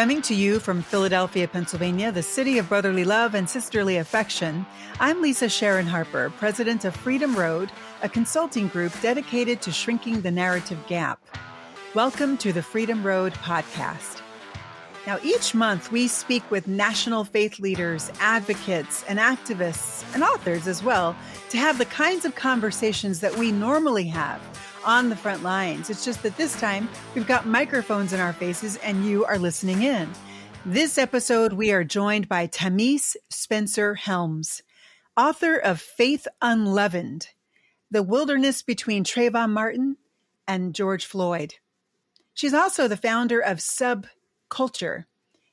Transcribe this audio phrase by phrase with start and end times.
[0.00, 4.64] Coming to you from Philadelphia, Pennsylvania, the city of brotherly love and sisterly affection,
[4.98, 7.70] I'm Lisa Sharon Harper, president of Freedom Road,
[8.02, 11.20] a consulting group dedicated to shrinking the narrative gap.
[11.94, 14.22] Welcome to the Freedom Road podcast.
[15.06, 20.82] Now, each month we speak with national faith leaders, advocates, and activists, and authors as
[20.82, 21.14] well,
[21.50, 24.40] to have the kinds of conversations that we normally have
[24.84, 25.90] on the front lines.
[25.90, 29.82] It's just that this time we've got microphones in our faces and you are listening
[29.82, 30.08] in.
[30.66, 34.62] This episode, we are joined by Tamice Spencer Helms,
[35.16, 37.28] author of Faith Unleavened
[37.90, 39.96] The Wilderness Between Trayvon Martin
[40.46, 41.54] and George Floyd.
[42.34, 45.04] She's also the founder of Subculture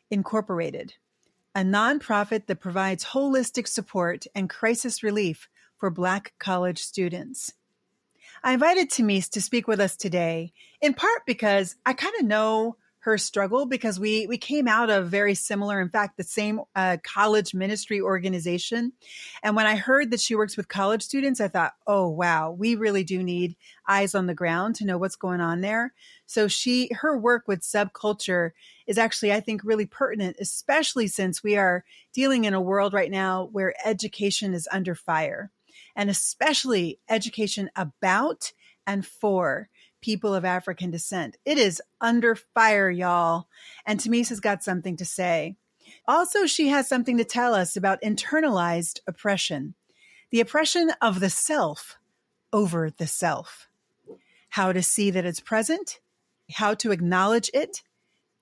[0.09, 0.94] Incorporated,
[1.53, 5.48] a nonprofit that provides holistic support and crisis relief
[5.78, 7.53] for Black college students.
[8.48, 12.78] I invited Tamice to speak with us today, in part because I kind of know
[13.00, 16.95] her struggle because we we came out of very similar, in fact, the same uh,
[17.03, 18.94] college ministry organization.
[19.44, 22.75] And when I heard that she works with college students, I thought, oh wow, we
[22.75, 25.94] really do need eyes on the ground to know what's going on there.
[26.25, 28.52] So she her work with subculture
[28.88, 33.12] is actually, I think, really pertinent, especially since we are dealing in a world right
[33.12, 35.52] now where education is under fire
[35.98, 38.53] and especially education about
[38.86, 39.67] and for
[40.00, 41.36] people of African descent.
[41.44, 43.48] It is under fire, y'all.
[43.86, 45.58] And Tamice's got something to say.
[46.08, 49.73] Also, she has something to tell us about internalized oppression,
[50.30, 51.98] the oppression of the self
[52.53, 53.68] over the self,
[54.50, 56.00] how to see that it's present,
[56.53, 57.81] how to acknowledge it,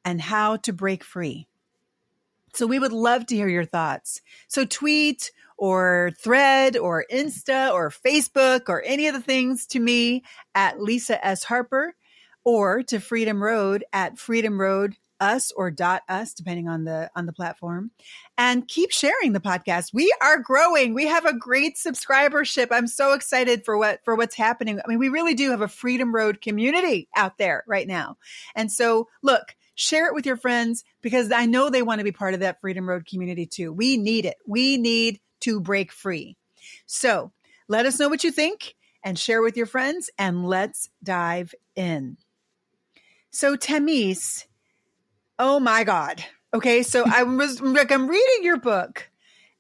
[0.04, 1.48] and how to break free.
[2.54, 4.22] So we would love to hear your thoughts.
[4.48, 10.24] So tweet or thread or Insta or Facebook or any of the things to me
[10.54, 11.44] at Lisa S.
[11.44, 11.96] Harper
[12.44, 17.26] or to Freedom Road at Freedom Road us or dot us depending on the on
[17.26, 17.90] the platform
[18.38, 23.14] and keep sharing the podcast we are growing we have a great subscribership i'm so
[23.14, 26.42] excited for what for what's happening i mean we really do have a freedom road
[26.42, 28.18] community out there right now
[28.56, 32.12] and so look share it with your friends because I know they want to be
[32.12, 33.72] part of that Freedom Road community too.
[33.72, 34.38] We need it.
[34.48, 36.38] We need to break free.
[36.86, 37.32] So
[37.68, 42.18] let us know what you think and share with your friends and let's dive in.
[43.30, 44.48] So Tamice,
[45.38, 46.26] oh my God.
[46.54, 46.82] Okay.
[46.84, 49.10] So I was like, I'm reading your book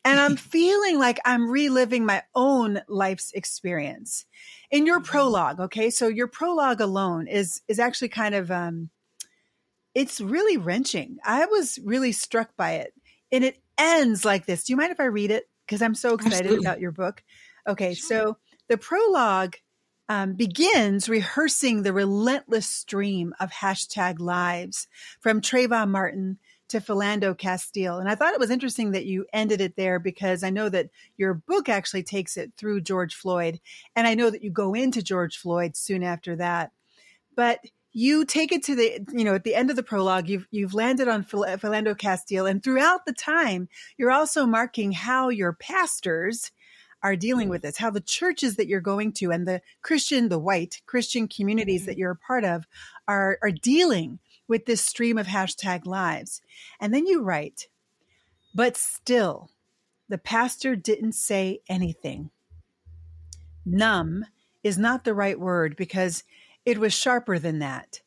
[0.03, 4.25] and I'm feeling like I'm reliving my own life's experience
[4.71, 5.11] in your mm-hmm.
[5.11, 5.59] prologue.
[5.59, 5.91] Okay.
[5.91, 8.89] So your prologue alone is, is actually kind of, um,
[9.93, 11.17] it's really wrenching.
[11.23, 12.93] I was really struck by it.
[13.31, 14.63] And it ends like this.
[14.63, 15.47] Do you mind if I read it?
[15.65, 16.65] Because I'm so excited Absolutely.
[16.65, 17.23] about your book.
[17.67, 18.07] Okay, sure.
[18.07, 18.37] so
[18.67, 19.55] the prologue
[20.09, 24.87] um, begins rehearsing the relentless stream of hashtag lives
[25.19, 26.37] from Trayvon Martin
[26.67, 27.99] to Philando Castile.
[27.99, 30.89] And I thought it was interesting that you ended it there because I know that
[31.17, 33.59] your book actually takes it through George Floyd.
[33.95, 36.71] And I know that you go into George Floyd soon after that.
[37.35, 37.59] But
[37.97, 40.73] you take it to the you know at the end of the prologue you've you've
[40.73, 46.51] landed on Philando Castile and throughout the time you're also marking how your pastors
[47.01, 50.37] are dealing with this how the churches that you're going to and the Christian the
[50.37, 51.91] white Christian communities mm-hmm.
[51.91, 52.65] that you're a part of
[53.07, 56.41] are are dealing with this stream of hashtag lives
[56.81, 57.69] and then you write
[58.53, 59.49] but still
[60.09, 62.29] the pastor didn't say anything
[63.65, 64.25] numb
[64.63, 66.25] is not the right word because
[66.65, 68.01] it was sharper than that.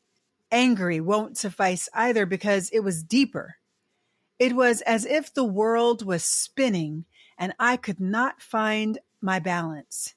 [0.51, 3.57] Angry won't suffice either because it was deeper.
[4.39, 7.05] It was as if the world was spinning
[7.39, 10.15] and I could not find my balance.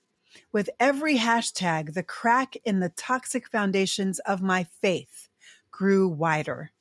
[0.51, 5.27] With every hashtag, the crack in the toxic foundations of my faith
[5.71, 6.71] grew wider.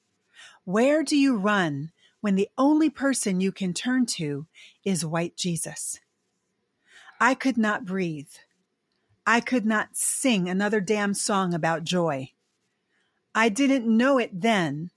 [0.65, 1.91] Where do you run
[2.21, 4.47] when the only person you can turn to
[4.85, 6.01] is white Jesus?
[7.21, 8.31] I could not breathe.
[9.27, 12.33] I could not sing another damn song about joy.
[13.35, 14.91] I didn't know it then,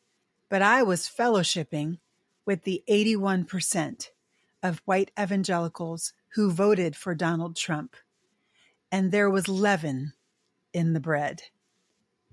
[0.50, 2.00] but I was fellowshipping
[2.46, 4.10] with the 81%
[4.62, 7.96] of white evangelicals who voted for Donald Trump.
[8.92, 10.14] And there was leaven
[10.74, 11.44] in the bread.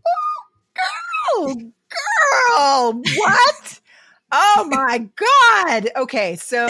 [0.07, 3.81] Oh, girl, girl, what?
[4.33, 5.91] oh my God.
[5.97, 6.37] Okay.
[6.37, 6.69] So,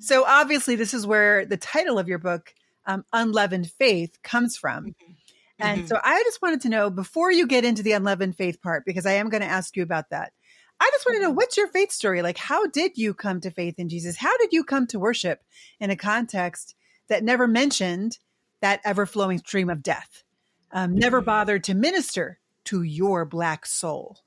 [0.00, 2.54] so obviously this is where the title of your book
[2.86, 4.86] um, unleavened faith comes from.
[4.86, 5.12] Mm-hmm.
[5.58, 5.86] And mm-hmm.
[5.86, 9.06] so I just wanted to know before you get into the unleavened faith part, because
[9.06, 10.32] I am going to ask you about that.
[10.80, 11.36] I just want to know mm-hmm.
[11.36, 12.22] what's your faith story?
[12.22, 14.16] Like, how did you come to faith in Jesus?
[14.16, 15.40] How did you come to worship
[15.78, 16.74] in a context
[17.08, 18.18] that never mentioned
[18.60, 20.24] that ever flowing stream of death?
[20.72, 21.26] Um, never mm-hmm.
[21.26, 24.18] bothered to minister to your black soul.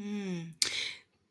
[0.00, 0.52] Mm.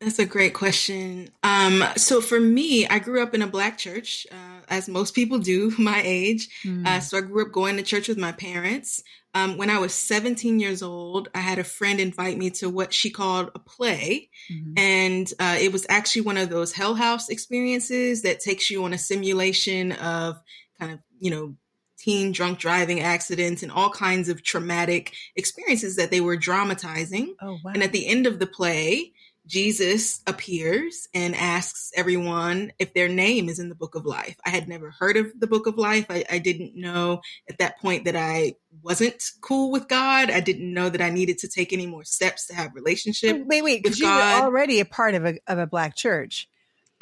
[0.02, 1.28] That's a great question.
[1.42, 5.38] Um, so for me, I grew up in a black church, uh, as most people
[5.38, 6.48] do my age.
[6.64, 6.86] Mm.
[6.86, 9.02] Uh, so I grew up going to church with my parents.
[9.34, 12.92] Um, when I was 17 years old, I had a friend invite me to what
[12.92, 14.28] she called a play.
[14.52, 14.72] Mm-hmm.
[14.76, 18.92] And uh, it was actually one of those Hell House experiences that takes you on
[18.92, 20.38] a simulation of
[20.78, 21.54] kind of, you know,
[21.96, 27.36] teen drunk driving accidents and all kinds of traumatic experiences that they were dramatizing.
[27.40, 27.72] Oh, wow.
[27.72, 29.12] And at the end of the play,
[29.46, 34.36] Jesus appears and asks everyone if their name is in the book of life.
[34.46, 36.06] I had never heard of the book of life.
[36.08, 40.30] I, I, didn't know at that point that I wasn't cool with God.
[40.30, 43.44] I didn't know that I needed to take any more steps to have relationship.
[43.46, 46.48] Wait, wait, because you were already a part of a of a black church.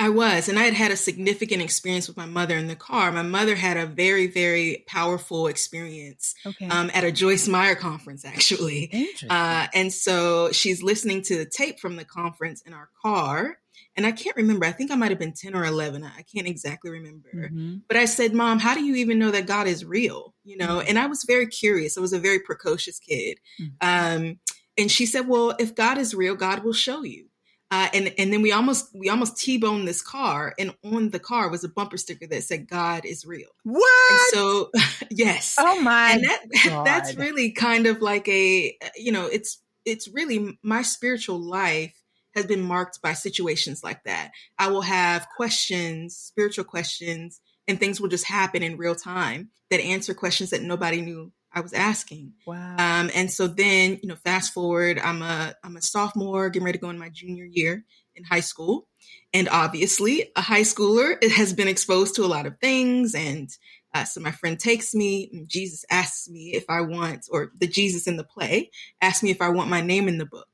[0.00, 3.12] I was, and I had had a significant experience with my mother in the car.
[3.12, 6.68] My mother had a very, very powerful experience okay.
[6.68, 8.90] um, at a Joyce Meyer conference, actually.
[9.28, 13.58] Uh, and so she's listening to the tape from the conference in our car.
[13.94, 14.64] And I can't remember.
[14.64, 16.02] I think I might have been 10 or 11.
[16.02, 17.28] I can't exactly remember.
[17.34, 17.76] Mm-hmm.
[17.86, 20.34] But I said, Mom, how do you even know that God is real?
[20.44, 20.88] You know, mm-hmm.
[20.88, 21.98] and I was very curious.
[21.98, 23.38] I was a very precocious kid.
[23.60, 24.22] Mm-hmm.
[24.26, 24.38] Um,
[24.78, 27.26] and she said, Well, if God is real, God will show you.
[27.72, 31.48] Uh, and and then we almost we almost t-boned this car, and on the car
[31.48, 34.10] was a bumper sticker that said "God is real." What?
[34.10, 34.70] And so,
[35.10, 35.54] yes.
[35.58, 36.12] Oh my!
[36.12, 36.86] And that God.
[36.86, 41.94] that's really kind of like a you know it's it's really my spiritual life
[42.34, 44.32] has been marked by situations like that.
[44.58, 49.80] I will have questions, spiritual questions, and things will just happen in real time that
[49.80, 52.34] answer questions that nobody knew I was asking.
[52.46, 52.76] Wow.
[52.78, 56.78] Um, and so then, you know, fast forward, I'm a I'm a sophomore, getting ready
[56.78, 58.86] to go in my junior year in high school,
[59.32, 63.14] and obviously, a high schooler has been exposed to a lot of things.
[63.14, 63.48] And
[63.94, 65.44] uh, so my friend takes me.
[65.46, 68.70] Jesus asks me if I want, or the Jesus in the play
[69.00, 70.46] asks me if I want my name in the book.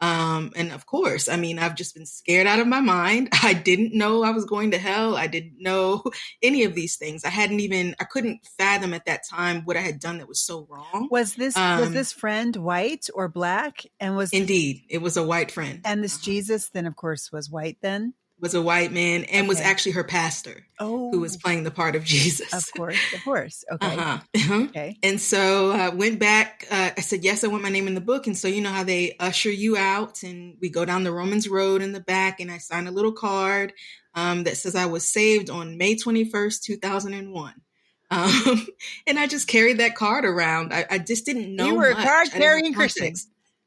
[0.00, 3.30] Um, and of course, I mean, I've just been scared out of my mind.
[3.42, 5.16] I didn't know I was going to hell.
[5.16, 6.04] I didn't know
[6.42, 7.24] any of these things.
[7.24, 10.40] I hadn't even, I couldn't fathom at that time what I had done that was
[10.40, 11.08] so wrong.
[11.10, 13.84] Was this, um, was this friend white or black?
[13.98, 15.80] And was, indeed, it was a white friend.
[15.84, 18.14] And this Jesus then, of course, was white then?
[18.38, 19.48] Was a white man and okay.
[19.48, 21.10] was actually her pastor oh.
[21.10, 21.38] who was oh.
[21.42, 22.52] playing the part of Jesus.
[22.52, 23.64] Of course, of course.
[23.72, 23.96] Okay.
[23.96, 24.18] Uh-huh.
[24.34, 24.62] Uh-huh.
[24.64, 24.98] Okay.
[25.02, 26.66] And so I uh, went back.
[26.70, 28.26] Uh, I said, yes, I want my name in the book.
[28.26, 31.48] And so, you know how they usher you out and we go down the Romans
[31.48, 33.72] Road in the back and I sign a little card
[34.14, 37.54] um, that says I was saved on May 21st, 2001.
[38.08, 38.64] Um,
[39.08, 40.72] and I just carried that card around.
[40.72, 41.66] I, I just didn't know.
[41.66, 42.04] You were much.
[42.04, 43.14] a card carrying Christian.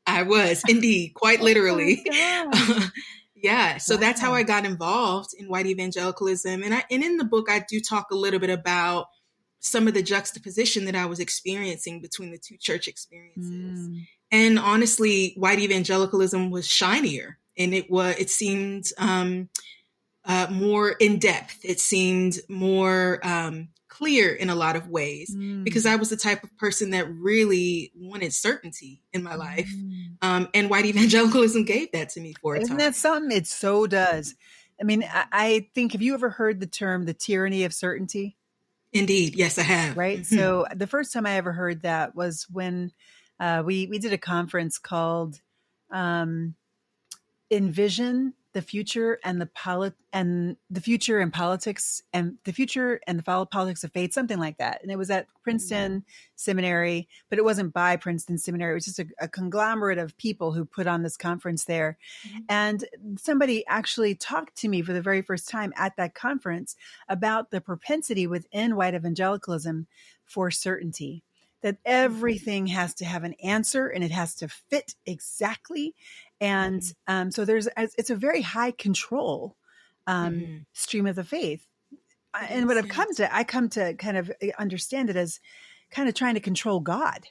[0.08, 2.06] I was indeed, quite oh literally.
[2.12, 2.90] Oh
[3.42, 4.02] yeah, so wow.
[4.02, 7.64] that's how I got involved in white evangelicalism, and I and in the book I
[7.68, 9.08] do talk a little bit about
[9.60, 13.88] some of the juxtaposition that I was experiencing between the two church experiences.
[13.88, 14.08] Mm.
[14.32, 19.50] And honestly, white evangelicalism was shinier, and it was it seemed um,
[20.26, 21.60] uh, more in depth.
[21.64, 25.62] It seemed more um, clear in a lot of ways mm.
[25.66, 29.70] because I was the type of person that really wanted certainty in my life.
[29.76, 30.16] Mm.
[30.22, 32.78] Um, and white evangelicalism gave that to me for a Isn't time.
[32.78, 33.36] that something?
[33.36, 34.36] It so does.
[34.80, 38.38] I mean, I, I, think, have you ever heard the term the tyranny of certainty?
[38.94, 39.36] Indeed.
[39.36, 39.98] Yes, I have.
[39.98, 40.20] Right.
[40.20, 40.36] Mm-hmm.
[40.38, 42.94] So the first time I ever heard that was when
[43.38, 45.42] uh, we, we did a conference called
[45.92, 46.56] um,
[47.52, 53.20] Envision the future and the polit and the future and politics and the future and
[53.20, 54.82] the politics of faith, something like that.
[54.82, 56.10] And it was at Princeton mm-hmm.
[56.36, 58.72] Seminary, but it wasn't by Princeton Seminary.
[58.72, 61.98] It was just a, a conglomerate of people who put on this conference there.
[62.28, 62.38] Mm-hmm.
[62.50, 62.86] And
[63.18, 66.76] somebody actually talked to me for the very first time at that conference
[67.08, 69.86] about the propensity within white evangelicalism
[70.26, 71.24] for certainty
[71.62, 71.92] that mm-hmm.
[71.92, 75.94] everything has to have an answer and it has to fit exactly
[76.42, 77.14] and mm-hmm.
[77.14, 79.56] um, so there's it's a very high control
[80.08, 80.66] um, mm.
[80.74, 81.66] stream of the faith
[82.50, 85.40] and what i've come to i come to kind of eh, understand it as
[85.92, 87.26] kind of trying to control god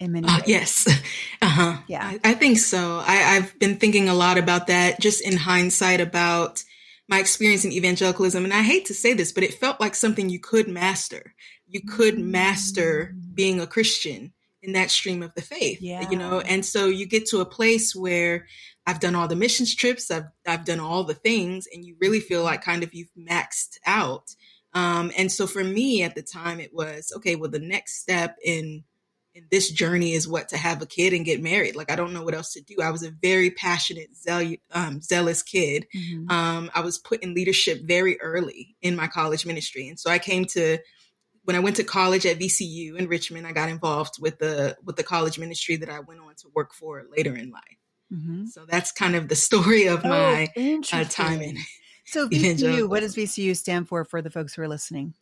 [0.00, 0.40] in many uh, ways.
[0.40, 1.02] Uh, yes
[1.42, 5.20] uh-huh yeah I, I think so I, i've been thinking a lot about that just
[5.26, 6.62] in hindsight about
[7.08, 10.28] my experience in evangelicalism and i hate to say this but it felt like something
[10.28, 11.34] you could master
[11.66, 13.34] you could master mm.
[13.34, 16.08] being a christian in that stream of the faith yeah.
[16.10, 16.40] you know?
[16.40, 18.46] And so you get to a place where
[18.86, 22.20] i've done all the missions trips i've i've done all the things and you really
[22.20, 24.34] feel like kind of you've maxed out.
[24.74, 28.36] Um, and so for me at the time it was okay well the next step
[28.44, 28.84] in
[29.34, 31.76] in this journey is what to have a kid and get married.
[31.76, 32.76] Like i don't know what else to do.
[32.82, 35.86] I was a very passionate zeal- um, zealous kid.
[35.94, 36.30] Mm-hmm.
[36.30, 39.88] um, i was put in leadership very early in my college ministry.
[39.88, 40.78] And so i came to
[41.48, 44.96] when I went to college at VCU in Richmond, I got involved with the with
[44.96, 47.62] the college ministry that I went on to work for later in life.
[48.12, 48.46] Mm-hmm.
[48.48, 51.56] So that's kind of the story of oh, my uh, time in.
[52.04, 55.14] So VCU, what does VCU stand for for the folks who are listening?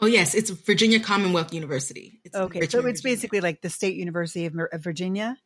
[0.00, 2.20] Oh yes, it's Virginia Commonwealth University.
[2.24, 3.02] It's okay, so it's Virginia.
[3.02, 5.36] basically like the State University of, of Virginia.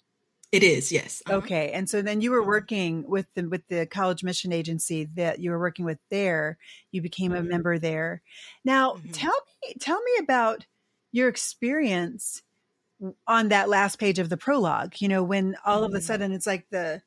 [0.56, 1.22] It is, yes.
[1.26, 1.36] Uh-huh.
[1.38, 5.38] Okay, and so then you were working with the with the college mission agency that
[5.38, 6.56] you were working with there.
[6.92, 7.48] You became a mm-hmm.
[7.48, 8.22] member there.
[8.64, 9.10] Now, mm-hmm.
[9.10, 10.64] tell me tell me about
[11.12, 12.42] your experience
[13.26, 14.94] on that last page of the prologue.
[14.98, 15.84] You know, when all mm-hmm.
[15.84, 16.06] of a mm-hmm.
[16.06, 17.02] sudden it's like the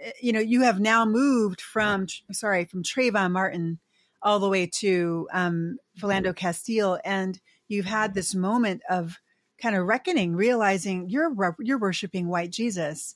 [0.00, 3.80] eh, you know you have now moved from sorry from Trayvon Martin
[4.22, 9.18] all the way to um, Philando Castile, and you've had this moment of
[9.60, 13.14] kind of reckoning, realizing you're you're worshiping white Jesus.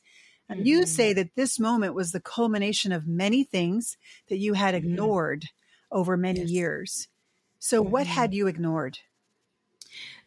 [0.48, 0.66] And mm-hmm.
[0.66, 3.96] you say that this moment was the culmination of many things
[4.28, 4.88] that you had mm-hmm.
[4.88, 5.98] ignored mm-hmm.
[5.98, 6.50] over many yes.
[6.50, 7.08] years.
[7.58, 7.92] So, mm-hmm.
[7.92, 8.98] what had you ignored?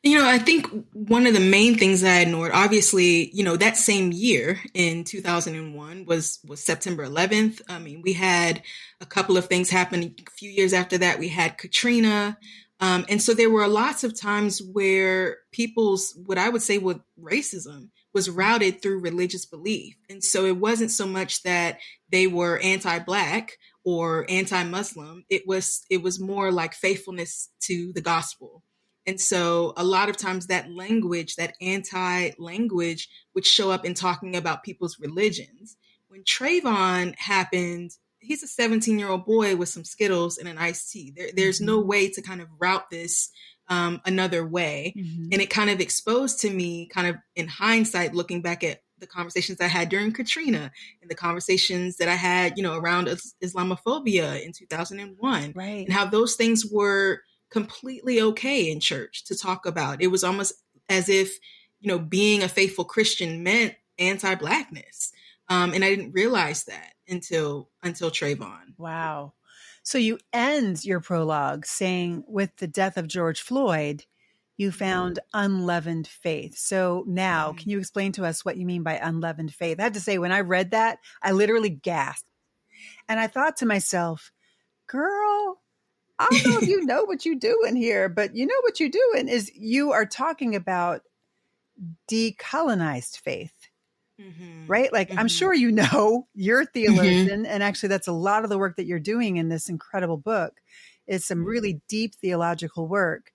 [0.04, 3.56] You know, I think one of the main things that I ignored, obviously, you know,
[3.56, 7.62] that same year in 2001 was was September 11th.
[7.70, 8.62] I mean, we had
[9.00, 10.04] a couple of things happen.
[10.04, 12.38] A few years after that, we had Katrina.
[12.84, 17.00] Um, and so there were lots of times where people's, what I would say with
[17.18, 19.96] racism was routed through religious belief.
[20.10, 21.80] And so it wasn't so much that
[22.12, 23.54] they were anti-black
[23.86, 25.24] or anti-Muslim.
[25.30, 28.64] It was, it was more like faithfulness to the gospel.
[29.08, 33.94] And so a lot of times that language, that anti language would show up in
[33.94, 35.78] talking about people's religions.
[36.10, 37.92] When Trayvon happened,
[38.24, 41.14] he's a 17 year old boy with some Skittles and an iced tea.
[41.16, 41.90] There, there's no mm-hmm.
[41.90, 43.30] way to kind of route this
[43.68, 44.94] um, another way.
[44.98, 45.30] Mm-hmm.
[45.32, 49.08] And it kind of exposed to me, kind of in hindsight, looking back at the
[49.08, 53.08] conversations I had during Katrina and the conversations that I had, you know, around
[53.44, 55.86] Islamophobia in 2001, right.
[55.86, 57.20] and how those things were
[57.52, 60.02] completely okay in church to talk about.
[60.02, 60.54] It was almost
[60.90, 61.38] as if,
[61.82, 65.12] you know, being a faithful Christian meant anti blackness.
[65.50, 68.78] Um, and I didn't realize that until until Trayvon.
[68.78, 69.34] Wow.
[69.84, 74.06] So you end your prologue saying, with the death of George Floyd,
[74.56, 76.58] you found unleavened faith.
[76.58, 77.58] So now, mm-hmm.
[77.58, 79.80] can you explain to us what you mean by unleavened faith?
[79.80, 82.28] I have to say, when I read that, I literally gasped.
[83.10, 84.32] And I thought to myself,
[84.88, 85.62] girl,
[86.18, 88.90] I don't know if you know what you're doing here, but you know what you're
[88.90, 91.02] doing is you are talking about
[92.10, 93.63] decolonized faith.
[94.20, 94.68] Mm-hmm.
[94.68, 94.94] Right?
[94.94, 95.20] Like, mm-hmm.
[95.20, 96.72] I'm sure you know you're a mm-hmm.
[96.74, 97.46] theologian, mm-hmm.
[97.46, 100.54] and actually, that's a lot of the work that you're doing in this incredible book
[101.08, 103.32] is some really deep theological work.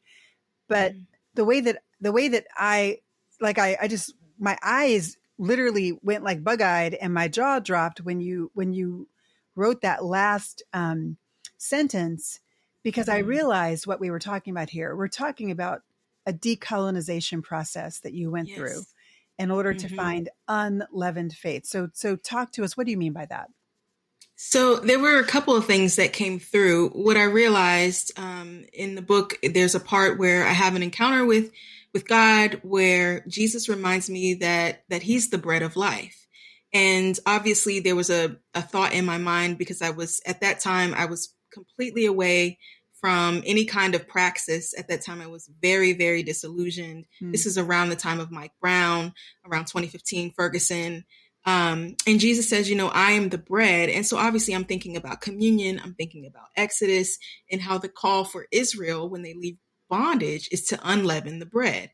[0.68, 1.02] But mm-hmm.
[1.34, 2.98] the way that the way that I
[3.40, 8.00] like, I, I just my eyes literally went like bug eyed, and my jaw dropped
[8.00, 9.08] when you when you
[9.56, 11.16] wrote that last um,
[11.56, 12.40] sentence
[12.84, 13.28] because I mm-hmm.
[13.28, 14.94] realized what we were talking about here.
[14.94, 15.82] We're talking about
[16.26, 18.56] a decolonization process that you went yes.
[18.56, 18.82] through
[19.38, 19.88] in order mm-hmm.
[19.88, 21.66] to find unleavened faith.
[21.66, 22.76] So, so talk to us.
[22.76, 23.48] What do you mean by that?
[24.40, 26.90] So there were a couple of things that came through.
[26.90, 31.24] What I realized um, in the book, there's a part where I have an encounter
[31.24, 31.50] with
[31.92, 36.28] with God, where Jesus reminds me that that He's the bread of life.
[36.72, 40.60] And obviously, there was a, a thought in my mind because I was at that
[40.60, 42.58] time I was completely away
[43.00, 44.76] from any kind of praxis.
[44.78, 47.06] At that time, I was very, very disillusioned.
[47.22, 47.32] Mm.
[47.32, 49.12] This is around the time of Mike Brown,
[49.46, 51.04] around 2015, Ferguson.
[51.44, 53.88] Um, and Jesus says, you know, I am the bread.
[53.88, 57.18] And so obviously, I'm thinking about communion, I'm thinking about Exodus
[57.50, 59.56] and how the call for Israel when they leave
[59.88, 61.90] bondage is to unleaven the bread.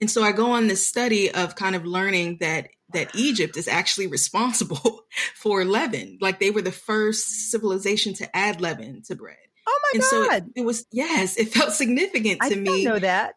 [0.00, 3.68] And so I go on this study of kind of learning that that Egypt is
[3.68, 5.02] actually responsible
[5.34, 6.18] for leaven.
[6.20, 9.36] Like they were the first civilization to add leaven to bread.
[9.78, 10.10] Oh my and god!
[10.10, 12.82] So it, it, was yes, it felt significant to I me.
[12.86, 13.34] I know that.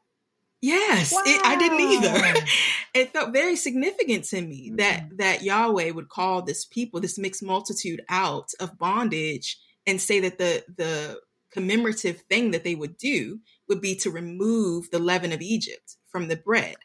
[0.62, 1.24] Yes, wow.
[1.26, 2.46] it, I didn't either.
[2.94, 4.76] it felt very significant to me mm-hmm.
[4.78, 9.58] that that Yahweh would call this people, this mixed multitude, out of bondage
[9.88, 11.20] and say that the the
[11.52, 16.28] commemorative thing that they would do would be to remove the leaven of Egypt from
[16.28, 16.76] the bread.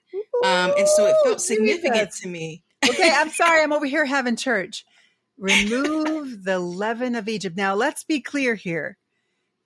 [0.44, 2.62] Um, and so it felt significant to me.
[2.88, 4.84] okay, I'm sorry, I'm over here having church.
[5.38, 7.56] Remove the leaven of Egypt.
[7.56, 8.96] Now, let's be clear here,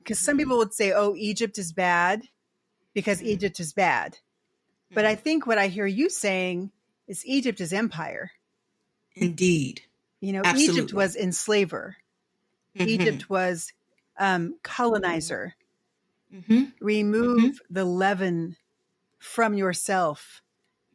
[0.03, 2.23] because some people would say, oh, Egypt is bad
[2.95, 3.29] because mm-hmm.
[3.29, 4.19] Egypt is bad.
[4.93, 5.23] But I mm-hmm.
[5.23, 6.73] think what I hear you saying
[7.07, 8.33] is Egypt is empire.
[9.15, 9.83] Indeed.
[10.21, 10.75] You know, Absolutely.
[10.75, 11.97] Egypt was enslaver.
[12.77, 12.89] Mm-hmm.
[12.89, 13.73] Egypt was
[14.19, 15.55] um, colonizer.
[16.35, 16.65] Mm-hmm.
[16.81, 17.75] Remove mm-hmm.
[17.75, 18.57] the leaven
[19.19, 20.43] from yourself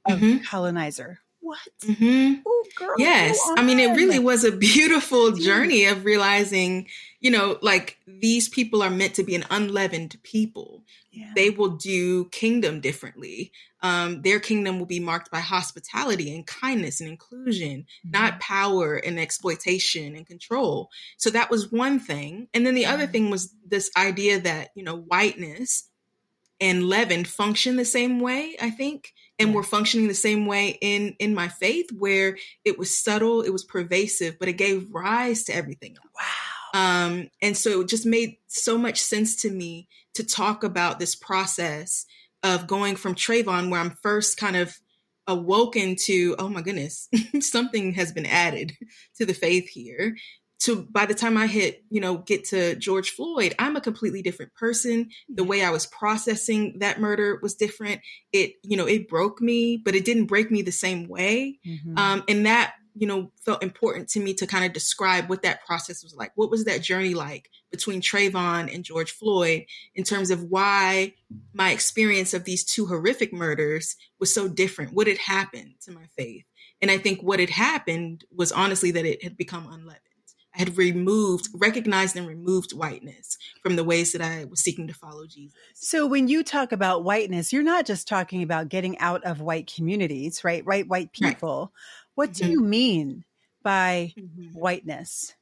[0.06, 0.44] of mm-hmm.
[0.44, 1.20] colonizer.
[1.46, 1.60] What?
[1.84, 2.42] Mm-hmm.
[2.46, 2.96] Oh, girl.
[2.98, 3.40] Yes.
[3.56, 6.88] I mean, it really was a beautiful journey of realizing,
[7.20, 10.84] you know, like these people are meant to be an unleavened people.
[11.12, 11.32] Yeah.
[11.36, 13.52] They will do kingdom differently.
[13.84, 18.10] Um, their kingdom will be marked by hospitality and kindness and inclusion, mm-hmm.
[18.10, 20.90] not power and exploitation and control.
[21.18, 22.48] So that was one thing.
[22.56, 25.88] And then the other thing was this idea that, you know, whiteness
[26.60, 31.16] and leaven function the same way, I think and we're functioning the same way in
[31.20, 35.56] in my faith where it was subtle it was pervasive but it gave rise to
[35.56, 37.06] everything wow.
[37.06, 41.16] Um and so it just made so much sense to me to talk about this
[41.16, 42.06] process
[42.44, 44.78] of going from Trayvon where I'm first kind of
[45.28, 48.74] awoken to oh my goodness something has been added
[49.18, 50.16] to the faith here
[50.60, 54.22] to by the time I hit, you know, get to George Floyd, I'm a completely
[54.22, 55.10] different person.
[55.30, 58.02] The way I was processing that murder was different.
[58.32, 61.60] It, you know, it broke me, but it didn't break me the same way.
[61.66, 61.98] Mm-hmm.
[61.98, 65.66] Um, and that, you know, felt important to me to kind of describe what that
[65.66, 66.32] process was like.
[66.36, 71.14] What was that journey like between Trayvon and George Floyd in terms of why
[71.54, 74.94] my experience of these two horrific murders was so different?
[74.94, 76.46] What had happened to my faith?
[76.82, 79.68] And I think what had happened was honestly that it had become
[80.56, 84.94] unleavened had removed, recognized and removed whiteness from the ways that I was seeking to
[84.94, 85.58] follow Jesus.
[85.76, 89.72] So when you talk about whiteness, you're not just talking about getting out of white
[89.74, 90.66] communities, right?
[90.66, 91.72] Right, white people.
[91.74, 92.08] Right.
[92.16, 92.46] What mm-hmm.
[92.46, 93.26] do you mean
[93.64, 94.58] by mm-hmm.
[94.58, 95.34] whiteness?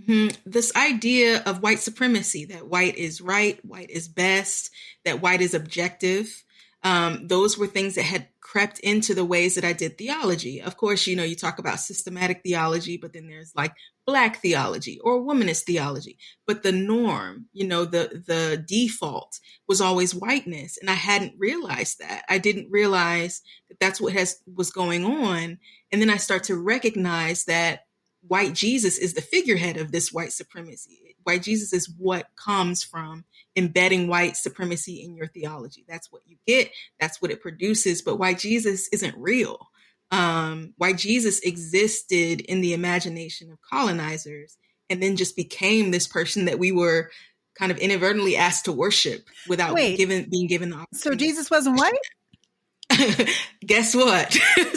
[0.00, 0.36] Mm-hmm.
[0.44, 4.70] This idea of white supremacy that white is right, white is best,
[5.04, 6.44] that white is objective.
[6.82, 10.62] Um, those were things that had crept into the ways that I did theology.
[10.62, 13.74] Of course, you know, you talk about systematic theology, but then there's like
[14.06, 16.16] black theology or womanist theology.
[16.46, 21.98] But the norm, you know, the the default was always whiteness, and I hadn't realized
[21.98, 22.24] that.
[22.28, 25.58] I didn't realize that that's what has was going on,
[25.90, 27.85] and then I start to recognize that
[28.28, 31.16] white Jesus is the figurehead of this white supremacy.
[31.22, 33.24] White Jesus is what comes from
[33.56, 35.84] embedding white supremacy in your theology.
[35.88, 36.70] That's what you get.
[37.00, 38.02] That's what it produces.
[38.02, 39.68] But white Jesus isn't real.
[40.10, 44.56] Um, white Jesus existed in the imagination of colonizers
[44.88, 47.10] and then just became this person that we were
[47.58, 50.98] kind of inadvertently asked to worship without Wait, given being given the opportunity.
[51.00, 53.28] So Jesus wasn't white?
[53.66, 54.32] Guess what?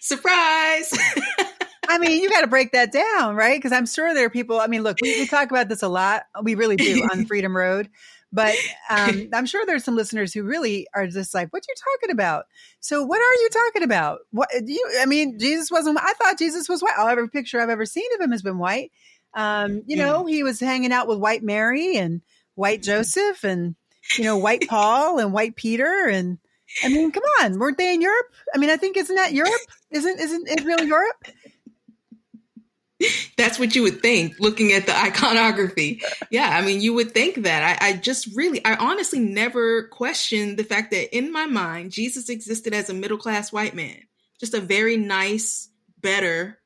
[0.00, 0.92] Surprise.
[1.88, 3.58] I mean, you got to break that down, right?
[3.58, 4.60] Because I'm sure there are people.
[4.60, 6.24] I mean, look, we, we, talk about this a lot.
[6.42, 7.88] We really do on Freedom Road.
[8.32, 8.54] But
[8.88, 12.12] um, I'm sure there's some listeners who really are just like, "What are you talking
[12.12, 12.46] about?"
[12.80, 14.20] So, what are you talking about?
[14.30, 14.98] What do you?
[15.00, 15.98] I mean, Jesus wasn't.
[16.00, 16.94] I thought Jesus was white.
[16.98, 18.92] Every picture I've ever seen of him has been white.
[19.34, 22.20] Um, you know, he was hanging out with white Mary and
[22.54, 22.92] white mm-hmm.
[22.92, 23.74] Joseph and
[24.16, 26.38] you know white Paul and white Peter and
[26.82, 28.26] I mean, come on, weren't they in Europe?
[28.54, 29.52] I mean, I think isn't that Europe?
[29.90, 31.24] Isn't isn't Israel Europe?
[33.36, 36.02] That's what you would think looking at the iconography.
[36.30, 37.80] Yeah, I mean, you would think that.
[37.82, 42.28] I, I, just really, I honestly never questioned the fact that in my mind, Jesus
[42.28, 43.98] existed as a middle class white man,
[44.40, 45.68] just a very nice,
[46.00, 46.58] better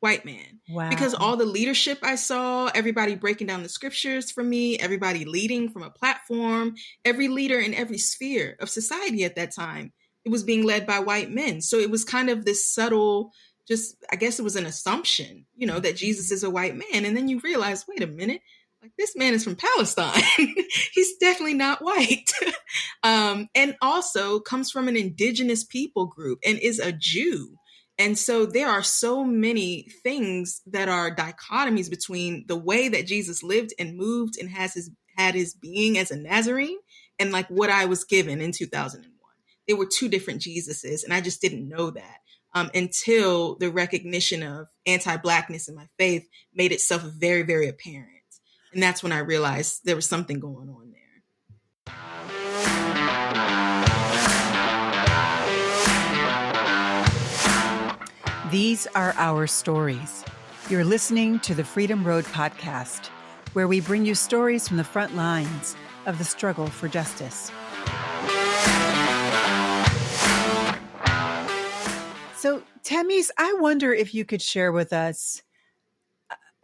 [0.00, 0.60] white man.
[0.68, 0.90] Wow.
[0.90, 5.68] Because all the leadership I saw, everybody breaking down the scriptures for me, everybody leading
[5.68, 6.74] from a platform,
[7.04, 9.92] every leader in every sphere of society at that time,
[10.24, 11.60] it was being led by white men.
[11.60, 13.32] So it was kind of this subtle
[13.72, 17.04] just I guess it was an assumption, you know, that Jesus is a white man.
[17.04, 18.42] And then you realize, wait a minute,
[18.82, 20.22] like this man is from Palestine.
[20.92, 22.30] He's definitely not white.
[23.02, 27.56] um, and also comes from an indigenous people group and is a Jew.
[27.98, 33.42] And so there are so many things that are dichotomies between the way that Jesus
[33.42, 36.78] lived and moved and has his had his being as a Nazarene
[37.18, 39.08] and like what I was given in 2001.
[39.68, 42.21] They were two different Jesuses, and I just didn't know that
[42.54, 48.08] um, until the recognition of anti-blackness in my faith made itself very, very apparent.
[48.72, 50.98] And that's when I realized there was something going on there.
[58.50, 60.24] These are our stories.
[60.68, 63.06] You're listening to the Freedom Road podcast,
[63.54, 67.50] where we bring you stories from the front lines of the struggle for justice.
[72.42, 75.44] So, Tamice, I wonder if you could share with us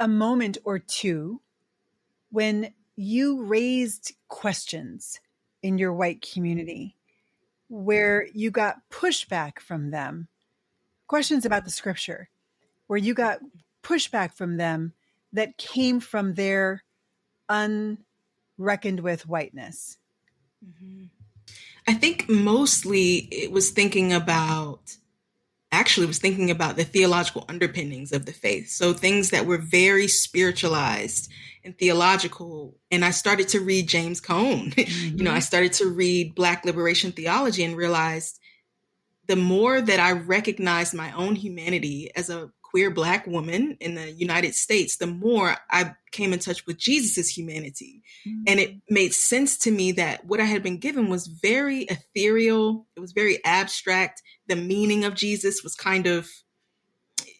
[0.00, 1.40] a moment or two
[2.32, 5.20] when you raised questions
[5.62, 6.96] in your white community
[7.68, 10.26] where you got pushback from them,
[11.06, 12.28] questions about the scripture,
[12.88, 13.38] where you got
[13.84, 14.94] pushback from them
[15.32, 16.82] that came from their
[17.48, 19.96] unreckoned with whiteness?
[20.60, 21.04] Mm-hmm.
[21.86, 24.96] I think mostly it was thinking about
[25.70, 28.70] actually was thinking about the theological underpinnings of the faith.
[28.70, 31.30] So things that were very spiritualized
[31.64, 32.76] and theological.
[32.90, 34.70] And I started to read James Cone.
[34.70, 35.16] Mm-hmm.
[35.18, 38.38] you know, I started to read Black liberation theology and realized
[39.26, 44.12] the more that I recognized my own humanity as a queer black woman in the
[44.12, 48.04] United States, the more I came in touch with Jesus's humanity.
[48.24, 48.42] Mm-hmm.
[48.46, 52.86] And it made sense to me that what I had been given was very ethereal,
[52.96, 54.22] it was very abstract.
[54.46, 56.28] The meaning of Jesus was kind of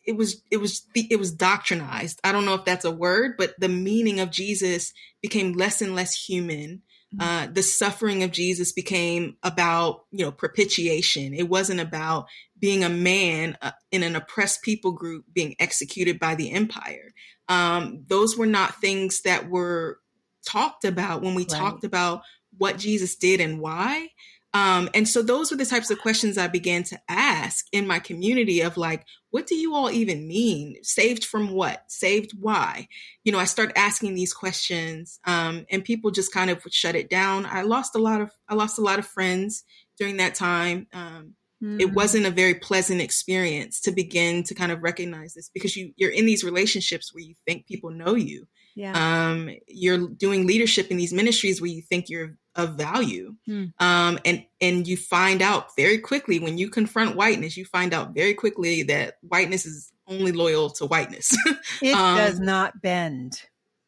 [0.04, 2.16] it was it was it was doctrinized.
[2.24, 5.94] I don't know if that's a word, but the meaning of Jesus became less and
[5.94, 6.82] less human.
[7.14, 7.20] Mm-hmm.
[7.20, 11.32] Uh, the suffering of Jesus became about, you know, propitiation.
[11.32, 12.26] It wasn't about
[12.58, 17.12] being a man uh, in an oppressed people group being executed by the empire.
[17.48, 19.98] Um, those were not things that were
[20.46, 21.50] talked about when we right.
[21.50, 22.22] talked about
[22.56, 24.08] what Jesus did and why.
[24.54, 27.98] Um, and so those were the types of questions I began to ask in my
[27.98, 30.76] community of like, what do you all even mean?
[30.82, 31.84] Saved from what?
[31.88, 32.88] Saved why?
[33.24, 36.94] You know, I started asking these questions, um, and people just kind of would shut
[36.94, 37.44] it down.
[37.44, 39.64] I lost a lot of I lost a lot of friends
[39.98, 40.86] during that time.
[40.94, 41.80] Um, mm.
[41.80, 45.92] It wasn't a very pleasant experience to begin to kind of recognize this because you
[45.96, 48.46] you're in these relationships where you think people know you.
[48.74, 48.92] Yeah.
[48.94, 53.34] Um, you're doing leadership in these ministries where you think you're of value.
[53.46, 53.66] Hmm.
[53.78, 58.14] Um, and, and you find out very quickly when you confront whiteness, you find out
[58.14, 61.36] very quickly that whiteness is only loyal to whiteness.
[61.82, 63.42] it um, does not bend.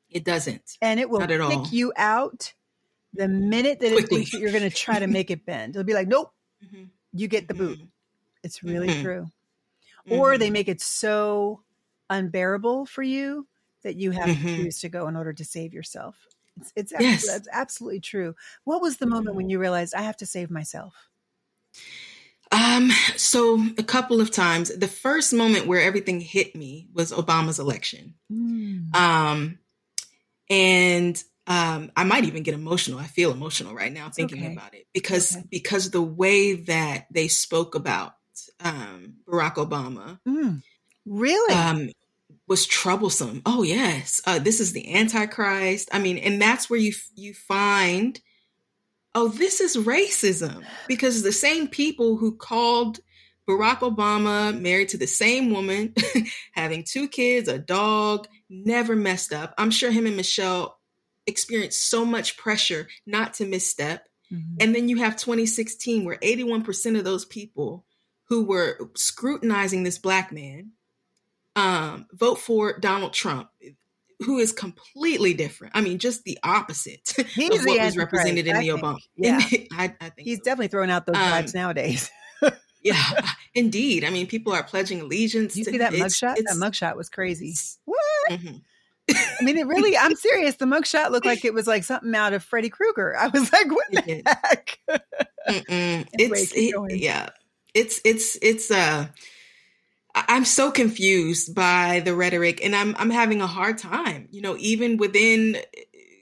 [0.09, 0.77] It doesn't.
[0.81, 1.67] And it will pick all.
[1.71, 2.55] you out
[3.13, 4.03] the minute that quickly.
[4.03, 5.75] it thinks that you're going to try to make it bend.
[5.75, 6.33] It'll be like, nope,
[6.65, 6.85] mm-hmm.
[7.13, 7.79] You get the boot.
[7.79, 7.87] Mm-hmm.
[8.43, 9.03] It's really mm-hmm.
[9.03, 9.31] true.
[10.09, 10.53] Or they mm-hmm.
[10.55, 11.63] make it so
[12.09, 13.47] unbearable for you
[13.83, 14.57] that you have to mm-hmm.
[14.57, 16.17] choose to go in order to save yourself.
[16.57, 17.27] It's, it's yes.
[17.27, 18.35] that's absolutely true.
[18.65, 20.95] What was the moment when you realized I have to save myself?
[22.53, 24.77] Um, so a couple of times.
[24.77, 28.15] The first moment where everything hit me was Obama's election.
[28.31, 28.95] Mm.
[28.95, 29.59] Um,
[30.49, 33.01] and um, I might even get emotional.
[33.01, 34.53] I feel emotional right now thinking okay.
[34.53, 35.45] about it because okay.
[35.51, 38.15] because the way that they spoke about
[38.61, 40.63] um, Barack Obama, mm.
[41.05, 41.91] really, um,
[42.47, 43.43] was troublesome.
[43.45, 45.89] Oh yes, uh, this is the Antichrist.
[45.93, 48.21] I mean, and that's where you you find,
[49.17, 53.01] oh, this is racism because the same people who called
[53.49, 55.95] Barack Obama married to the same woman,
[56.53, 59.53] having two kids, a dog, never messed up.
[59.59, 60.80] I'm sure him and Michelle
[61.31, 64.07] experienced so much pressure not to misstep.
[64.33, 64.57] Mm-hmm.
[64.61, 67.85] And then you have 2016, where 81% of those people
[68.29, 70.73] who were scrutinizing this black man
[71.57, 73.49] um, vote for Donald Trump,
[74.21, 75.77] who is completely different.
[75.77, 78.99] I mean, just the opposite He's of what was represented in I the think, Obama.
[79.17, 79.39] Yeah,
[79.73, 80.45] I, I, think he's so.
[80.45, 82.11] definitely throwing out those um, vibes nowadays.
[82.83, 83.03] yeah,
[83.55, 84.05] indeed.
[84.05, 85.57] I mean, people are pledging allegiance.
[85.57, 86.37] You see that mugshot?
[86.37, 87.55] That mugshot was crazy.
[87.85, 87.99] What?
[88.31, 88.57] Mm-hmm.
[89.17, 90.57] I mean, it really, I'm serious.
[90.57, 93.17] The mugshot looked like it was like something out of Freddy Krueger.
[93.17, 94.79] I was like, what the heck?
[95.69, 97.31] anyway, it's, it, yeah,
[97.75, 99.07] it's, it's, it's, uh,
[100.15, 104.57] I'm so confused by the rhetoric and I'm I'm having a hard time, you know,
[104.59, 105.61] even within uh,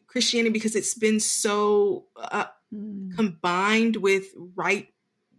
[0.06, 3.16] Christianity because it's been so uh, mm.
[3.16, 4.88] combined with right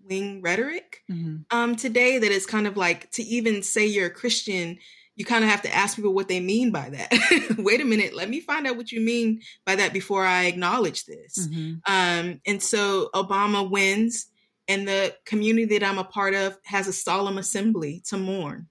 [0.10, 1.38] wing rhetoric mm-hmm.
[1.52, 4.80] um, today that it's kind of like to even say you're a Christian,
[5.20, 7.56] you kind of have to ask people what they mean by that.
[7.58, 11.06] Wait a minute, let me find out what you mean by that before I acknowledge
[11.06, 11.46] this.
[11.46, 11.74] Mm-hmm.
[11.86, 14.28] Um, and so Obama wins
[14.70, 18.70] and the community that I'm a part of has a solemn assembly to mourn.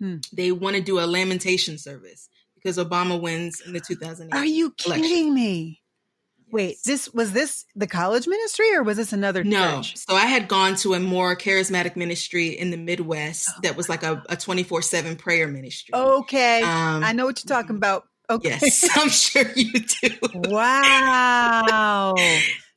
[0.00, 0.16] Hmm.
[0.34, 4.36] They want to do a lamentation service because Obama wins in the 2008.
[4.36, 5.34] Are you kidding election.
[5.34, 5.79] me?
[6.50, 9.76] Wait, this was this the college ministry or was this another no.
[9.76, 9.96] Church?
[9.96, 13.88] So I had gone to a more charismatic ministry in the Midwest oh, that was
[13.88, 15.94] like a 24 7 prayer ministry.
[15.94, 16.62] Okay.
[16.62, 18.04] Um, I know what you're talking about.
[18.28, 18.50] Okay.
[18.50, 20.16] Yes, I'm sure you do.
[20.34, 22.14] wow.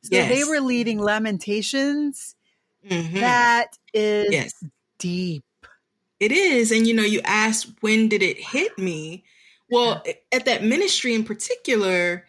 [0.05, 0.27] So yes.
[0.27, 2.35] they were leading lamentations
[2.89, 3.19] Mm-hmm.
[3.19, 4.63] That is yes.
[4.99, 5.43] deep.
[6.19, 6.71] It is.
[6.71, 9.23] And you know, you asked when did it hit me?
[9.69, 12.25] Well, at that ministry in particular,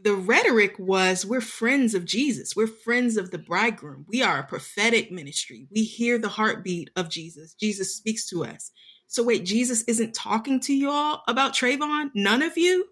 [0.00, 2.54] the rhetoric was we're friends of Jesus.
[2.54, 4.06] We're friends of the bridegroom.
[4.08, 5.66] We are a prophetic ministry.
[5.70, 7.54] We hear the heartbeat of Jesus.
[7.54, 8.70] Jesus speaks to us.
[9.08, 12.10] So wait, Jesus isn't talking to you all about Trayvon?
[12.14, 12.86] None of you?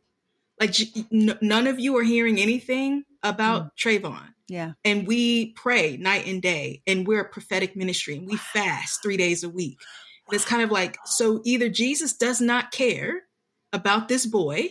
[0.58, 0.74] Like
[1.12, 3.70] n- none of you are hearing anything about mm.
[3.78, 4.28] Trayvon.
[4.48, 4.72] Yeah.
[4.84, 9.16] And we pray night and day, and we're a prophetic ministry, and we fast three
[9.16, 9.78] days a week.
[10.28, 13.22] And it's kind of like, so either Jesus does not care
[13.72, 14.70] about this boy,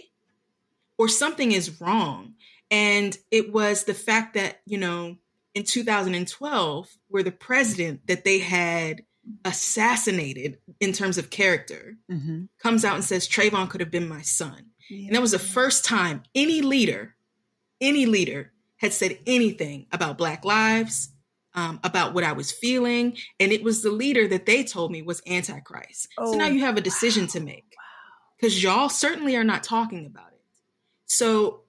[0.97, 2.33] or something is wrong.
[2.71, 5.17] And it was the fact that, you know,
[5.53, 9.03] in 2012, where the president that they had
[9.43, 12.43] assassinated in terms of character, mm-hmm.
[12.61, 14.67] comes out and says Trayvon could have been my son.
[14.89, 15.07] Yeah.
[15.07, 17.15] And that was the first time any leader,
[17.81, 21.09] any leader had said anything about Black lives,
[21.55, 23.17] um, about what I was feeling.
[23.39, 26.09] And it was the leader that they told me was Antichrist.
[26.17, 27.29] Oh, so now you have a decision wow.
[27.29, 27.75] to make
[28.37, 30.34] because y'all certainly are not talking about it.
[31.05, 31.61] So,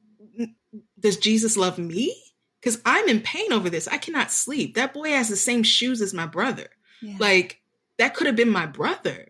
[0.98, 2.14] does Jesus love me?
[2.60, 3.86] Because I'm in pain over this.
[3.86, 4.74] I cannot sleep.
[4.74, 6.68] That boy has the same shoes as my brother.
[7.00, 7.16] Yeah.
[7.18, 7.60] Like,
[7.98, 9.28] that could have been my brother.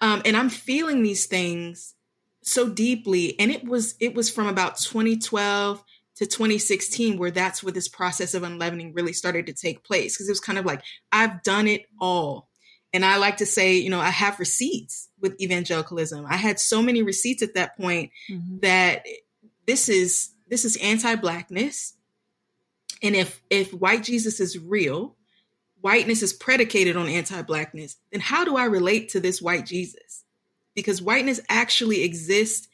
[0.00, 1.94] Um, and I'm feeling these things
[2.42, 3.38] so deeply.
[3.38, 5.82] And it was it was from about 2012
[6.18, 10.28] to 2016 where that's where this process of unleavening really started to take place because
[10.28, 12.48] it was kind of like i've done it all
[12.92, 16.82] and i like to say you know i have receipts with evangelicalism i had so
[16.82, 18.58] many receipts at that point mm-hmm.
[18.58, 19.06] that
[19.68, 21.94] this is this is anti-blackness
[23.00, 25.14] and if if white jesus is real
[25.80, 30.24] whiteness is predicated on anti-blackness then how do i relate to this white jesus
[30.74, 32.66] because whiteness actually exists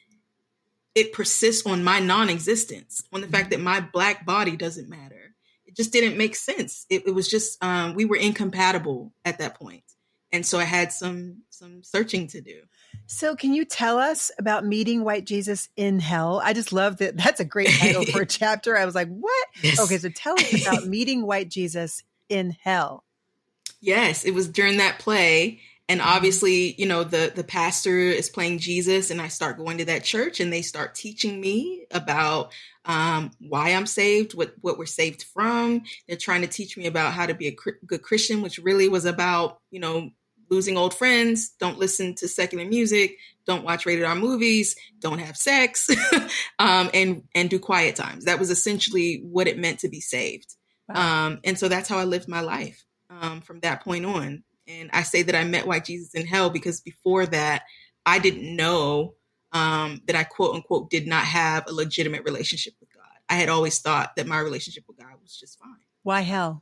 [0.95, 5.35] it persists on my non-existence, on the fact that my black body doesn't matter.
[5.65, 6.85] It just didn't make sense.
[6.89, 9.83] It, it was just um, we were incompatible at that point,
[10.31, 12.61] and so I had some some searching to do.
[13.07, 16.41] So, can you tell us about meeting White Jesus in Hell?
[16.43, 17.17] I just love that.
[17.25, 18.77] That's a great title for a chapter.
[18.77, 19.47] I was like, what?
[19.61, 19.79] Yes.
[19.79, 23.03] Okay, so tell us about meeting White Jesus in Hell.
[23.81, 28.59] Yes, it was during that play and obviously you know the the pastor is playing
[28.59, 32.51] jesus and i start going to that church and they start teaching me about
[32.85, 37.13] um, why i'm saved what what we're saved from they're trying to teach me about
[37.13, 37.55] how to be a
[37.85, 40.09] good christian which really was about you know
[40.49, 45.37] losing old friends don't listen to secular music don't watch rated r movies don't have
[45.37, 45.89] sex
[46.59, 50.55] um, and and do quiet times that was essentially what it meant to be saved
[50.89, 51.27] wow.
[51.27, 54.89] um, and so that's how i lived my life um, from that point on and
[54.93, 57.63] I say that I met white Jesus in hell because before that,
[58.05, 59.15] I didn't know
[59.51, 63.03] um, that I quote unquote did not have a legitimate relationship with God.
[63.29, 65.75] I had always thought that my relationship with God was just fine.
[66.03, 66.61] Why hell?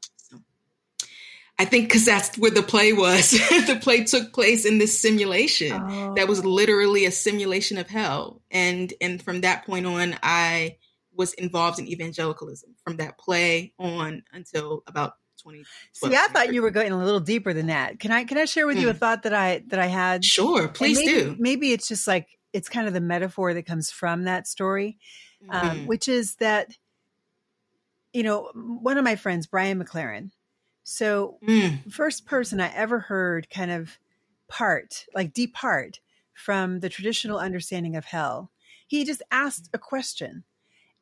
[1.60, 3.32] I think because that's where the play was.
[3.68, 6.16] the play took place in this simulation oh.
[6.16, 10.78] that was literally a simulation of hell, and and from that point on, I
[11.16, 15.14] was involved in evangelicalism from that play on until about
[15.44, 18.00] 20 See, I thought you were going a little deeper than that.
[18.00, 18.82] Can I can I share with mm.
[18.82, 19.00] you a hmm.
[19.00, 20.26] thought that I that I had?
[20.26, 21.36] Sure, please maybe, do.
[21.38, 24.98] Maybe it's just like it's kind of the metaphor that comes from that story,
[25.46, 25.54] mm.
[25.54, 25.86] um, hmm.
[25.86, 26.72] which is that
[28.12, 30.32] you know one of my friends, Brian McLaren.
[30.84, 31.92] So mm.
[31.92, 33.98] first person I ever heard kind of
[34.48, 36.00] part like depart
[36.34, 38.52] from the traditional understanding of hell.
[38.86, 40.44] He just asked a question,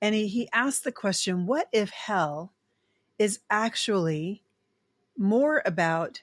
[0.02, 2.54] and he he asked the question, "What if hell?"
[3.18, 4.44] is actually
[5.16, 6.22] more about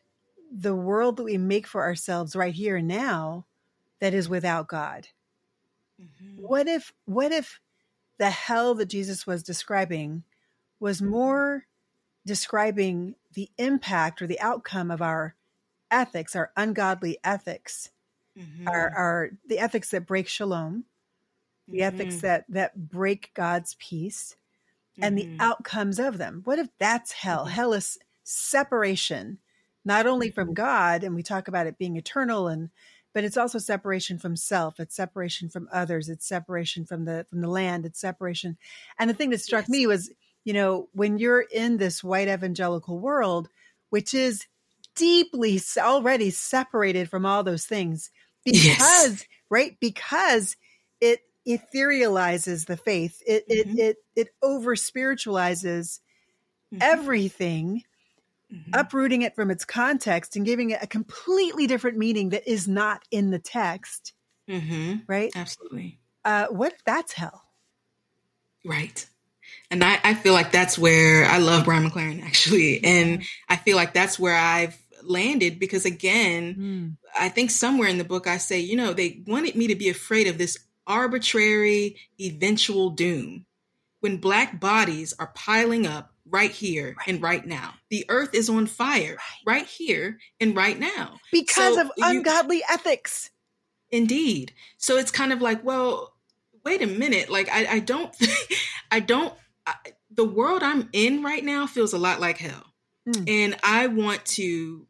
[0.51, 3.47] the world that we make for ourselves right here and now
[4.01, 5.09] that is without God.
[6.01, 6.43] Mm-hmm.
[6.43, 7.61] What if what if
[8.19, 10.25] the hell that Jesus was describing
[10.81, 11.67] was more
[12.29, 15.35] describing the impact or the outcome of our
[15.91, 17.91] ethics, our ungodly ethics,
[18.39, 18.69] mm-hmm.
[18.69, 20.85] our, our the ethics that break shalom,
[21.67, 21.95] the mm-hmm.
[21.95, 24.37] ethics that that break God's peace,
[25.01, 25.41] and the mm-hmm.
[25.41, 26.43] outcomes of them.
[26.45, 27.47] What if that's hell?
[27.47, 27.55] Mm-hmm.
[27.55, 29.39] Hell is separation,
[29.85, 30.55] not only from mm-hmm.
[30.55, 32.69] God, and we talk about it being eternal and
[33.15, 37.41] but it's also separation from self it's separation from others it's separation from the from
[37.41, 38.57] the land it's separation
[38.99, 39.71] and the thing that struck yes.
[39.71, 40.13] me was
[40.49, 43.49] you know when you're in this white evangelical world
[43.91, 44.47] which is
[44.95, 48.11] deeply already separated from all those things
[48.45, 49.25] because yes.
[49.51, 50.57] right because
[51.01, 53.23] it etherealizes the faith.
[53.27, 53.79] It mm-hmm.
[53.79, 56.01] it it it over spiritualizes
[56.73, 56.83] mm-hmm.
[56.83, 57.83] everything,
[58.53, 58.71] mm-hmm.
[58.75, 63.03] uprooting it from its context and giving it a completely different meaning that is not
[63.11, 64.13] in the text.
[64.49, 64.97] Mm-hmm.
[65.07, 65.33] Right?
[65.35, 65.99] Absolutely.
[66.25, 67.43] Uh, what if that's hell?
[68.65, 69.07] Right.
[69.71, 72.83] And I, I feel like that's where I love Brian McLaren actually.
[72.85, 76.97] And I feel like that's where I've landed because again, mm.
[77.19, 79.89] I think somewhere in the book I say, you know, they wanted me to be
[79.89, 83.45] afraid of this arbitrary eventual doom
[84.01, 87.09] when black bodies are piling up right here right.
[87.09, 87.75] and right now.
[87.91, 92.63] The earth is on fire right, right here and right now because so of ungodly
[92.71, 93.31] ethics.
[93.91, 94.53] Indeed.
[94.77, 96.15] So it's kind of like, well,
[96.65, 97.31] wait a minute.
[97.31, 98.15] Like I, I don't,
[98.91, 99.33] I don't.
[99.69, 102.65] I, the world I'm in right now feels a lot like hell,
[103.09, 103.29] mm.
[103.29, 104.87] and I want to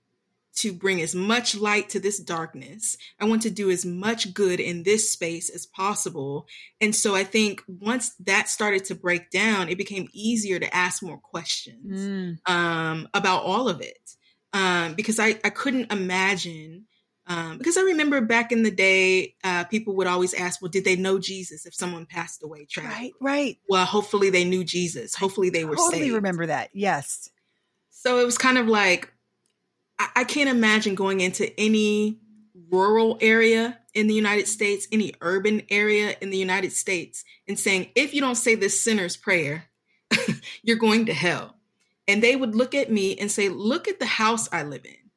[0.57, 2.97] to bring as much light to this darkness.
[3.21, 6.49] I want to do as much good in this space as possible.
[6.81, 11.01] And so I think once that started to break down, it became easier to ask
[11.01, 12.53] more questions mm.
[12.53, 14.17] um, about all of it.
[14.53, 16.87] um, because I, I couldn't imagine.
[17.29, 20.85] Um, because I remember back in the day, uh, people would always ask, well, did
[20.85, 23.15] they know Jesus if someone passed away tragically?
[23.21, 23.59] Right, right.
[23.69, 25.15] Well, hopefully they knew Jesus.
[25.15, 26.15] Hopefully they were totally saved.
[26.15, 26.71] remember that.
[26.73, 27.29] Yes.
[27.91, 29.13] So it was kind of like,
[29.99, 32.19] I, I can't imagine going into any
[32.71, 37.91] rural area in the United States, any urban area in the United States, and saying,
[37.95, 39.65] if you don't say this sinner's prayer,
[40.63, 41.57] you're going to hell.
[42.07, 45.08] And they would look at me and say, Look at the house I live in.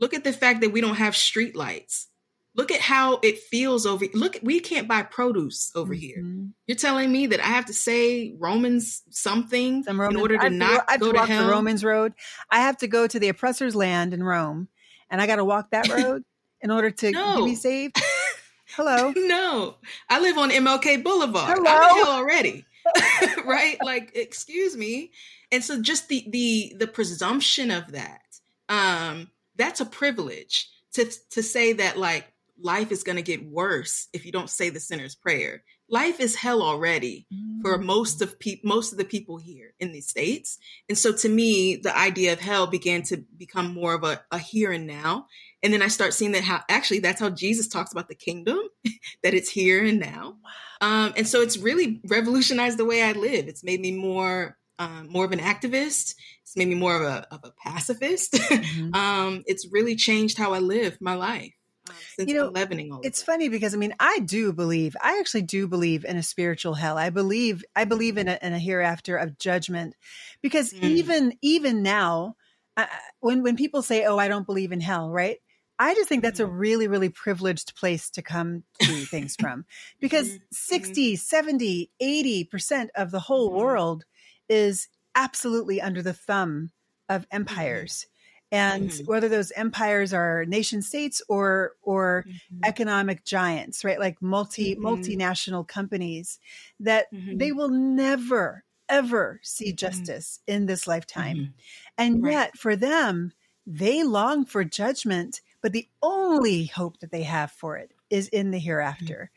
[0.00, 2.08] Look at the fact that we don't have street lights.
[2.54, 6.00] Look at how it feels over look we can't buy produce over mm-hmm.
[6.00, 6.48] here.
[6.66, 10.84] You're telling me that I have to say Romans something Romans, in order to not
[10.88, 11.44] I have go to, walk hell?
[11.44, 12.14] the Romans road.
[12.50, 14.68] I have to go to the oppressor's land in Rome
[15.10, 16.24] and I got to walk that road
[16.60, 17.44] in order to no.
[17.44, 18.00] be saved.
[18.76, 19.12] Hello.
[19.16, 19.76] no.
[20.08, 21.56] I live on MLK Boulevard.
[21.56, 21.70] Hello.
[21.70, 22.64] I'm hell already.
[23.44, 23.76] right?
[23.82, 25.12] Like, excuse me.
[25.50, 28.20] And so just the the the presumption of that,
[28.68, 34.24] um, that's a privilege to to say that like life is gonna get worse if
[34.24, 35.62] you don't say the sinner's prayer.
[35.90, 37.62] Life is hell already mm.
[37.62, 41.28] for most of pe- most of the people here in the states, and so to
[41.28, 45.26] me, the idea of hell began to become more of a, a here and now.
[45.62, 48.60] And then I start seeing that how actually that's how Jesus talks about the kingdom,
[49.22, 50.36] that it's here and now.
[50.80, 53.48] Um, and so it's really revolutionized the way I live.
[53.48, 56.14] It's made me more um, more of an activist.
[56.42, 58.32] It's made me more of a, of a pacifist.
[58.32, 58.94] Mm-hmm.
[58.94, 61.52] um, it's really changed how I live my life.
[61.88, 65.20] Um, since you know, leavening all it's funny because I mean I do believe I
[65.20, 66.98] actually do believe in a spiritual hell.
[66.98, 69.94] I believe I believe in a, in a hereafter of judgment
[70.42, 70.82] because mm.
[70.82, 72.36] even even now
[72.76, 72.84] uh,
[73.20, 75.38] when when people say oh I don't believe in hell right
[75.78, 76.56] I just think that's a mm-hmm.
[76.56, 79.64] really, really privileged place to come to things from
[80.00, 80.44] because mm-hmm.
[80.50, 83.58] 60, 70, 80% of the whole mm-hmm.
[83.58, 84.04] world
[84.48, 86.70] is absolutely under the thumb
[87.08, 88.06] of empires.
[88.50, 89.04] And mm-hmm.
[89.04, 92.60] whether those empires are nation states or or mm-hmm.
[92.64, 93.98] economic giants, right?
[93.98, 94.86] Like multi mm-hmm.
[94.86, 96.38] multinational companies
[96.80, 101.52] that they will never ever see justice in this lifetime.
[101.98, 102.32] And right.
[102.32, 103.32] yet for them,
[103.66, 108.50] they long for judgment but the only hope that they have for it is in
[108.50, 109.30] the hereafter.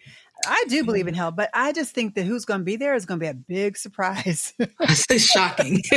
[0.45, 2.95] I do believe in hell, but I just think that who's going to be there
[2.95, 4.53] is going to be a big surprise.
[4.59, 5.81] It's shocking.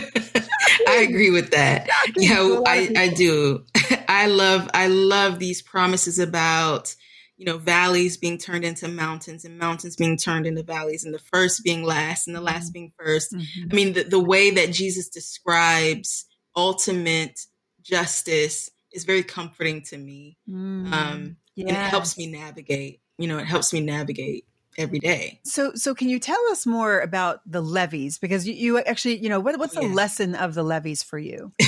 [0.88, 1.88] I agree with that.
[2.16, 3.64] Yeah, I, I do.
[4.08, 6.94] I love I love these promises about
[7.36, 11.18] you know valleys being turned into mountains and mountains being turned into valleys and the
[11.18, 12.72] first being last and the last mm-hmm.
[12.72, 13.68] being 1st mm-hmm.
[13.70, 16.26] I mean the, the way that Jesus describes
[16.56, 17.40] ultimate
[17.82, 20.38] justice is very comforting to me.
[20.48, 21.68] Mm, um, yes.
[21.68, 23.00] And it helps me navigate.
[23.18, 24.44] You know, it helps me navigate
[24.76, 25.40] every day.
[25.44, 28.18] So, so can you tell us more about the levees?
[28.18, 31.52] Because you, you actually, you know, what, what's the lesson of the levees for you?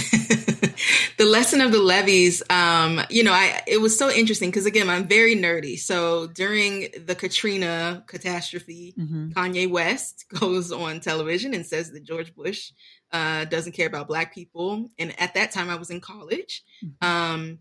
[1.18, 4.90] the lesson of the levees, um, you know, I it was so interesting because again,
[4.90, 5.78] I'm very nerdy.
[5.78, 9.30] So during the Katrina catastrophe, mm-hmm.
[9.30, 12.72] Kanye West goes on television and says that George Bush
[13.12, 14.90] uh, doesn't care about black people.
[14.98, 16.62] And at that time, I was in college.
[16.84, 17.06] Mm-hmm.
[17.06, 17.58] Um,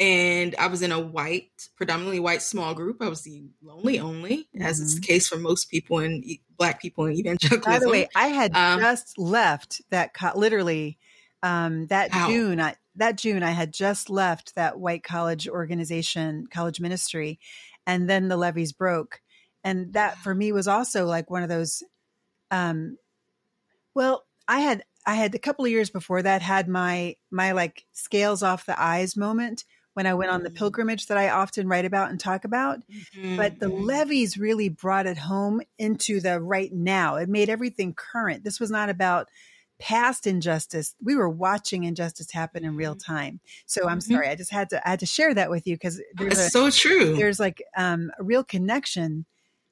[0.00, 3.00] and I was in a white, predominantly white small group.
[3.00, 4.62] I was the lonely only, mm-hmm.
[4.62, 5.12] as is the mm-hmm.
[5.12, 6.24] case for most people in
[6.58, 7.72] black people in evangelicalism.
[7.72, 10.98] By the way, I had um, just left that co- literally
[11.42, 12.10] um, that?
[12.12, 12.60] June.
[12.60, 17.38] I, that June, I had just left that white college organization, college ministry,
[17.86, 19.20] and then the levees broke,
[19.62, 21.82] and that for me was also like one of those.
[22.50, 22.98] Um,
[23.94, 27.84] well, I had I had a couple of years before that had my my like
[27.92, 30.56] scales off the eyes moment when I went on the mm.
[30.56, 32.80] pilgrimage that I often write about and talk about.
[32.80, 33.36] Mm-hmm.
[33.36, 34.40] But the mm-hmm.
[34.40, 37.16] really brought it home into the right now.
[37.16, 38.44] It made everything current.
[38.44, 39.28] This was not about
[39.80, 40.94] past injustice.
[41.02, 43.12] We were watching injustice happen in real mm-hmm.
[43.12, 43.40] time.
[43.66, 44.14] So I'm mm-hmm.
[44.14, 46.50] sorry, I just had to I had to share that with you because there's a,
[46.50, 47.16] so true.
[47.16, 49.26] There's like um, a real connection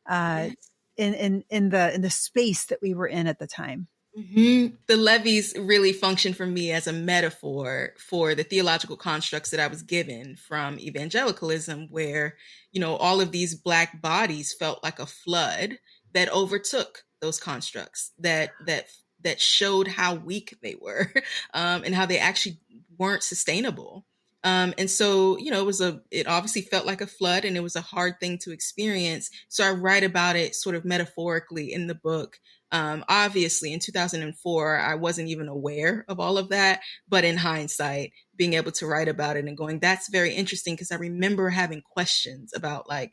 [0.08, 0.50] uh,
[0.96, 3.88] in in in the in the space that we were in at the time.
[4.18, 4.74] Mm-hmm.
[4.86, 9.68] The levees really function for me as a metaphor for the theological constructs that I
[9.68, 12.36] was given from evangelicalism, where,
[12.72, 15.78] you know, all of these black bodies felt like a flood
[16.12, 18.88] that overtook those constructs that, that,
[19.22, 21.10] that showed how weak they were,
[21.54, 22.58] um, and how they actually
[22.98, 24.04] weren't sustainable.
[24.44, 27.56] Um, and so, you know, it was a, it obviously felt like a flood and
[27.56, 29.30] it was a hard thing to experience.
[29.48, 32.40] So I write about it sort of metaphorically in the book
[32.72, 36.80] um, obviously, in 2004, I wasn't even aware of all of that.
[37.06, 40.90] But in hindsight, being able to write about it and going, that's very interesting because
[40.90, 43.12] I remember having questions about, like,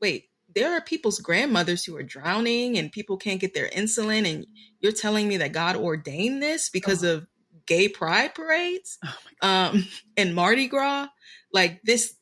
[0.00, 4.32] wait, there are people's grandmothers who are drowning and people can't get their insulin.
[4.32, 4.46] And
[4.78, 7.16] you're telling me that God ordained this because oh.
[7.16, 7.26] of
[7.66, 9.86] gay pride parades oh um,
[10.16, 11.08] and Mardi Gras.
[11.52, 12.14] Like this,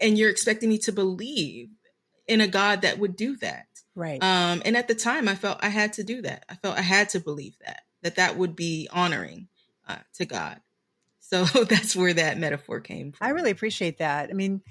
[0.00, 1.68] and you're expecting me to believe
[2.26, 3.66] in a God that would do that.
[3.94, 4.22] Right.
[4.22, 6.44] Um, and at the time, I felt I had to do that.
[6.48, 9.48] I felt I had to believe that, that that would be honoring
[9.88, 10.60] uh, to God.
[11.20, 13.26] So that's where that metaphor came from.
[13.26, 14.30] I really appreciate that.
[14.30, 14.62] I mean,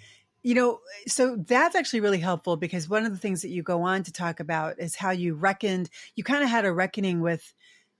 [0.43, 3.83] you know, so that's actually really helpful because one of the things that you go
[3.83, 7.53] on to talk about is how you reckoned, you kind of had a reckoning with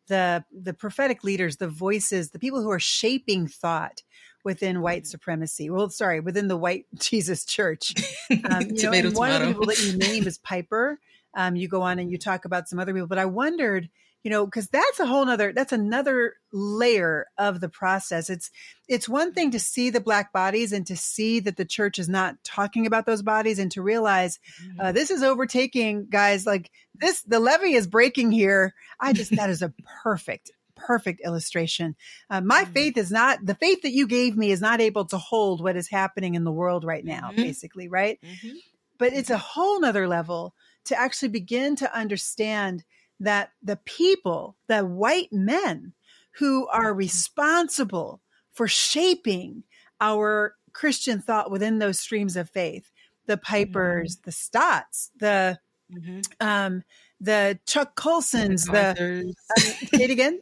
[0.07, 4.03] the the prophetic leaders, the voices, the people who are shaping thought
[4.43, 5.11] within white mm-hmm.
[5.11, 5.69] supremacy.
[5.69, 7.93] Well, sorry, within the white Jesus church.
[8.49, 10.99] Um, you know, one of the people that you name is Piper.
[11.35, 13.89] Um, you go on and you talk about some other people, but I wondered,
[14.23, 18.29] you know, because that's a whole nother that's another layer of the process.
[18.29, 18.51] It's
[18.87, 22.07] it's one thing to see the black bodies and to see that the church is
[22.07, 24.39] not talking about those bodies and to realize
[24.79, 24.93] uh, mm-hmm.
[24.93, 28.73] this is overtaking guys like this the levee is breaking here.
[28.99, 29.73] I just that is a
[30.03, 31.95] perfect perfect illustration.
[32.29, 32.73] Uh, my mm-hmm.
[32.73, 35.75] faith is not the faith that you gave me is not able to hold what
[35.75, 37.41] is happening in the world right now, mm-hmm.
[37.41, 38.19] basically, right?
[38.23, 38.57] Mm-hmm.
[38.97, 40.53] But it's a whole nother level
[40.85, 42.83] to actually begin to understand
[43.19, 45.93] that the people, the white men
[46.37, 48.21] who are responsible
[48.51, 49.63] for shaping
[50.01, 52.91] our Christian thought within those streams of faith,
[53.25, 54.21] the Pipers, mm-hmm.
[54.25, 55.59] the Stotts, the
[55.91, 56.21] mm-hmm.
[56.39, 56.83] um,
[57.21, 60.41] the Chuck Colsons, the uh, say it again.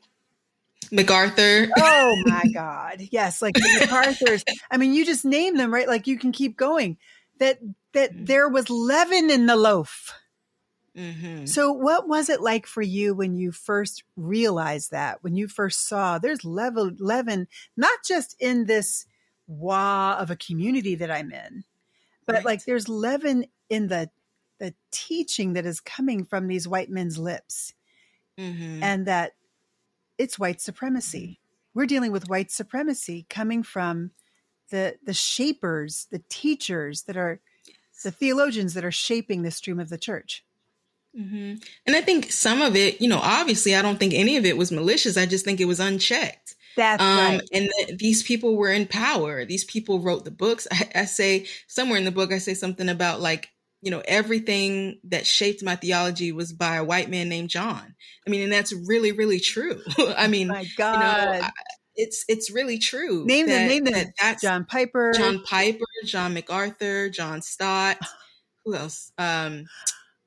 [0.92, 1.68] MacArthur.
[1.78, 3.08] oh my God.
[3.12, 3.42] Yes.
[3.42, 4.44] Like the MacArthur's.
[4.70, 5.88] I mean, you just name them, right?
[5.88, 6.98] Like you can keep going.
[7.40, 7.60] That
[7.94, 8.26] that mm-hmm.
[8.26, 10.14] there was leaven in the loaf.
[10.98, 11.46] Mm-hmm.
[11.46, 15.24] So, what was it like for you when you first realized that?
[15.24, 19.06] When you first saw there's level leaven, not just in this
[19.48, 21.64] wah of a community that I'm in,
[22.26, 22.46] but right.
[22.46, 24.10] like there's leaven in the
[24.60, 27.74] the teaching that is coming from these white men's lips,
[28.38, 28.84] mm-hmm.
[28.84, 29.32] and that
[30.18, 31.40] it's white supremacy.
[31.74, 34.12] We're dealing with white supremacy coming from
[34.72, 37.40] the the shapers, the teachers that are
[38.04, 40.44] the theologians that are shaping the stream of the church.
[41.18, 41.56] Mm-hmm.
[41.86, 44.58] And I think some of it, you know, obviously, I don't think any of it
[44.58, 45.18] was malicious.
[45.18, 46.56] I just think it was unchecked.
[46.76, 47.42] That's um, right.
[47.52, 49.46] And th- these people were in power.
[49.46, 50.68] These people wrote the books.
[50.72, 53.50] I, I say somewhere in the book, I say something about like,
[53.82, 57.96] you know, everything that shaped my theology was by a white man named John.
[58.26, 59.82] I mean, and that's really, really true.
[59.98, 60.94] I mean, my God.
[60.94, 61.52] You know, I,
[61.96, 63.26] it's it's really true.
[63.26, 63.94] Name that, them, name them.
[63.94, 67.98] That that's John Piper, John Piper, John MacArthur, John Stott.
[68.66, 69.12] Who else?
[69.18, 69.66] Um,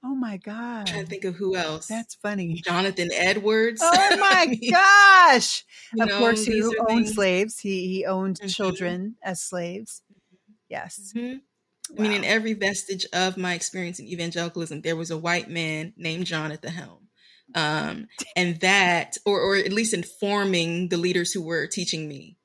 [0.06, 0.86] Oh my God.
[0.88, 1.86] To think of who else.
[1.86, 2.60] That's funny.
[2.62, 3.80] Jonathan Edwards.
[3.82, 5.64] Oh my mean, gosh.
[5.98, 7.14] Of know, course, he owned things.
[7.14, 7.58] slaves.
[7.58, 8.48] He, he owned mm-hmm.
[8.48, 10.02] children as slaves.
[10.68, 11.14] Yes.
[11.16, 11.38] Mm-hmm.
[11.90, 11.96] Wow.
[11.98, 15.94] I mean, in every vestige of my experience in evangelicalism, there was a white man
[15.96, 17.08] named John at the helm.
[17.54, 22.36] Um, and that, or, or at least informing the leaders who were teaching me.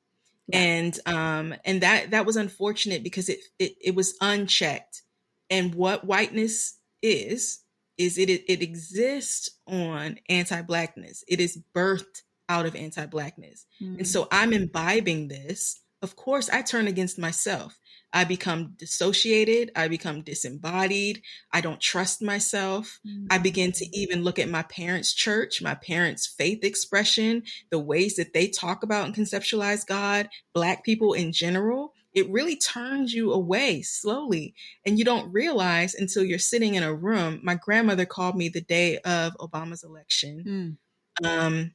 [0.47, 0.59] Yeah.
[0.59, 5.01] And, um, and that, that was unfortunate because it, it, it was unchecked.
[5.49, 7.59] And what whiteness is
[7.97, 11.23] is it it exists on anti-blackness.
[11.27, 13.65] It is birthed out of anti-blackness.
[13.81, 13.97] Mm-hmm.
[13.99, 15.81] And so I'm imbibing this.
[16.01, 17.77] Of course, I turn against myself.
[18.11, 19.71] I become dissociated.
[19.75, 21.21] I become disembodied.
[21.51, 22.99] I don't trust myself.
[23.05, 23.27] Mm-hmm.
[23.29, 28.15] I begin to even look at my parents' church, my parents' faith expression, the ways
[28.15, 33.31] that they talk about and conceptualize God, Black people in general it really turns you
[33.31, 34.53] away slowly.
[34.85, 37.39] And you don't realize until you're sitting in a room.
[37.43, 40.77] My grandmother called me the day of Obama's election.
[41.23, 41.27] Mm.
[41.27, 41.71] Um,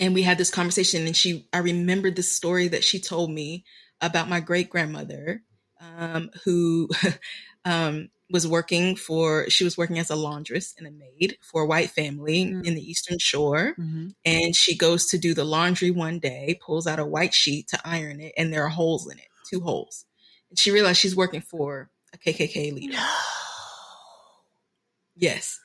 [0.00, 3.64] and we had this conversation and she, I remembered the story that she told me
[4.00, 5.42] about my great grandmother,
[5.80, 6.88] um, who,
[7.64, 11.66] um, was working for she was working as a laundress and a maid for a
[11.66, 12.64] white family mm-hmm.
[12.64, 14.08] in the eastern shore mm-hmm.
[14.24, 17.80] and she goes to do the laundry one day pulls out a white sheet to
[17.84, 20.04] iron it and there are holes in it two holes
[20.50, 23.08] and she realized she's working for a kkk leader no.
[25.16, 25.60] yes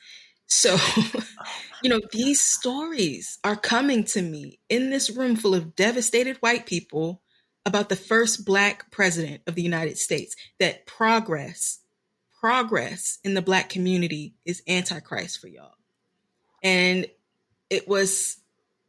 [0.46, 1.24] so oh
[1.84, 6.66] you know these stories are coming to me in this room full of devastated white
[6.66, 7.22] people
[7.66, 11.80] about the first black president of the united states that progress
[12.44, 15.78] progress in the black community is antichrist for y'all.
[16.62, 17.08] And
[17.70, 18.36] it was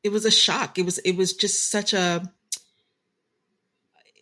[0.03, 0.77] it was a shock.
[0.77, 2.33] It was it was just such a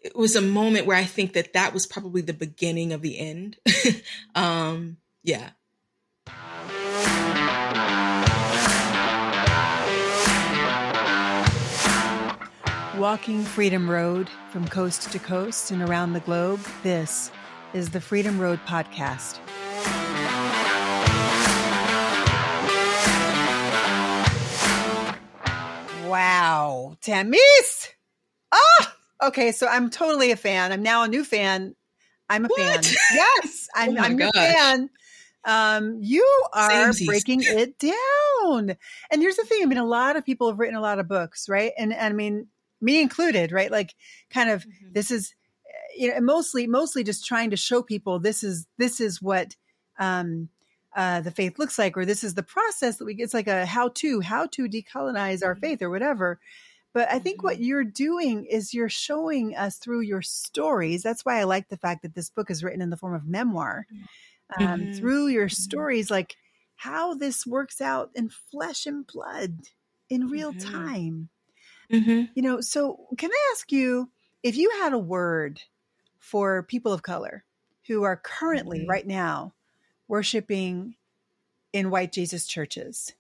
[0.05, 3.19] it was a moment where I think that that was probably the beginning of the
[3.19, 3.57] end.
[4.35, 5.51] um yeah.
[12.99, 17.33] Walking Freedom Road from coast to coast and around the globe, this
[17.73, 19.39] is the Freedom Road Podcast.
[26.09, 26.97] Wow.
[27.01, 27.89] Tamice.
[29.23, 29.53] Okay.
[29.53, 30.73] So I'm totally a fan.
[30.73, 31.75] I'm now a new fan.
[32.29, 32.85] I'm a What?
[32.85, 32.95] fan.
[33.15, 34.33] Yes, I'm, Oh I'm gosh.
[34.35, 34.91] fan.
[35.45, 37.07] Um, you are Samesies.
[37.07, 38.77] breaking it down.
[39.11, 39.63] And here's the thing.
[39.63, 41.73] I mean, a lot of people have written a lot of books, right?
[41.77, 42.47] And, and I mean,
[42.81, 43.71] me included, right?
[43.71, 43.95] Like
[44.31, 44.93] kind of Mhm.
[44.95, 45.35] this is
[45.97, 49.55] you know mostly mostly just trying to show people this is this is what
[49.99, 50.49] um
[50.97, 53.67] uh the faith looks like or this is the process that we it's like a
[53.67, 55.61] how to how to decolonize our Mhm.
[55.61, 56.41] faith or whatever
[56.93, 57.61] but i think what Mhm.
[57.61, 62.03] you're doing is you're showing us through your stories that's why i like the fact
[62.03, 63.87] that this book is written in the form of memoir
[64.57, 64.89] um, Mhm.
[64.89, 65.51] through your Mhm.
[65.51, 66.37] stories like
[66.77, 69.69] how this works out in flesh and blood
[70.11, 70.55] in real Mhm.
[70.55, 71.31] time
[71.91, 72.35] Mhm.
[72.35, 74.11] you know, so can I ask you
[74.43, 75.63] if you had a word
[76.19, 77.45] for people of color
[77.87, 79.55] who are currently right now
[80.09, 80.97] worshiping
[81.73, 83.15] in white Jesus churches?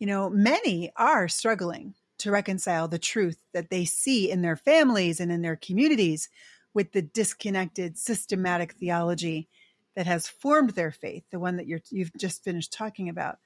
[0.00, 5.20] You know, many are struggling to reconcile the truth that they see in their families
[5.20, 6.28] and in their communities
[6.74, 9.48] with the disconnected systematic theology
[9.96, 13.38] that has formed their faith, the one that you're, you've just finished talking about.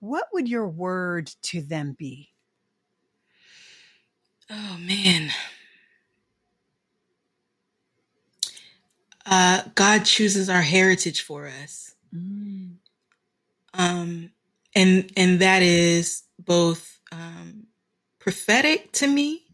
[0.00, 2.30] What would your word to them be?
[4.50, 5.30] Oh man.
[9.24, 11.94] Uh, God chooses our heritage for us.
[12.14, 12.76] Mm.
[13.74, 14.30] Um,
[14.74, 17.66] and and that is both um,
[18.20, 19.46] prophetic to me,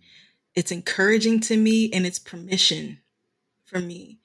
[0.54, 2.98] it's encouraging to me, and it's permission
[3.64, 4.20] for me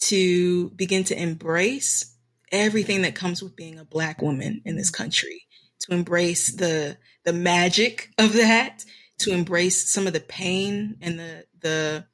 [0.00, 2.14] to begin to embrace
[2.52, 5.46] everything that comes with being a black woman in this country.
[5.80, 8.84] To embrace the the magic of that,
[9.18, 12.06] to embrace some of the pain and the the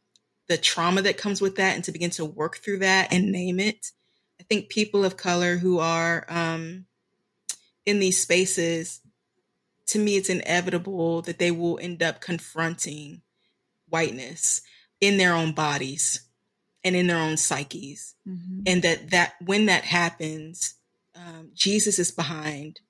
[0.48, 3.60] the trauma that comes with that, and to begin to work through that and name
[3.60, 3.92] it.
[4.40, 6.86] I think people of color who are um,
[7.86, 9.00] in these spaces,
[9.90, 13.22] to me, it's inevitable that they will end up confronting
[13.88, 14.62] whiteness
[15.00, 16.20] in their own bodies
[16.84, 18.14] and in their own psyches.
[18.26, 18.62] Mhm.
[18.66, 20.74] And that, that when that happens,
[21.16, 22.80] um, Jesus is behind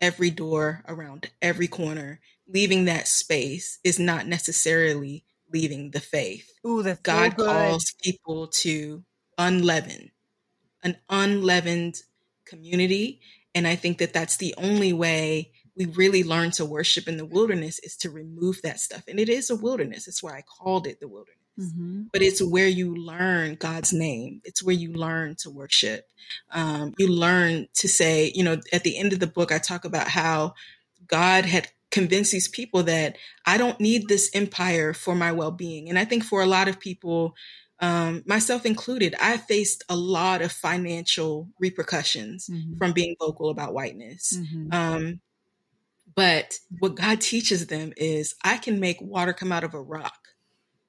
[0.00, 2.20] every door around every corner.
[2.48, 6.50] Leaving that space is not necessarily leaving the faith.
[6.66, 9.04] Ooh, that's God so calls people to
[9.38, 10.10] unleaven,
[10.82, 12.02] an unleavened
[12.44, 13.20] community.
[13.54, 17.24] And I think that that's the only way we really learn to worship in the
[17.24, 19.04] wilderness is to remove that stuff.
[19.08, 20.06] And it is a wilderness.
[20.06, 21.38] It's why I called it the wilderness.
[21.58, 22.08] Mhm.
[22.12, 24.40] But it's where you learn God's name.
[24.44, 26.08] It's where you learn to worship.
[26.50, 29.84] Um, you learn to say, you know, at the end of the book, I talk
[29.84, 30.54] about how
[31.06, 35.88] God had convinced these people that I don't need this empire for my well being.
[35.90, 37.34] And I think for a lot of people,
[37.80, 42.78] um, myself included, I faced a lot of financial repercussions Mhm.
[42.78, 44.32] from being vocal about whiteness.
[44.36, 44.72] Mhm.
[44.72, 45.20] Um,
[46.14, 50.18] but what God teaches them is I can make water come out of a rock.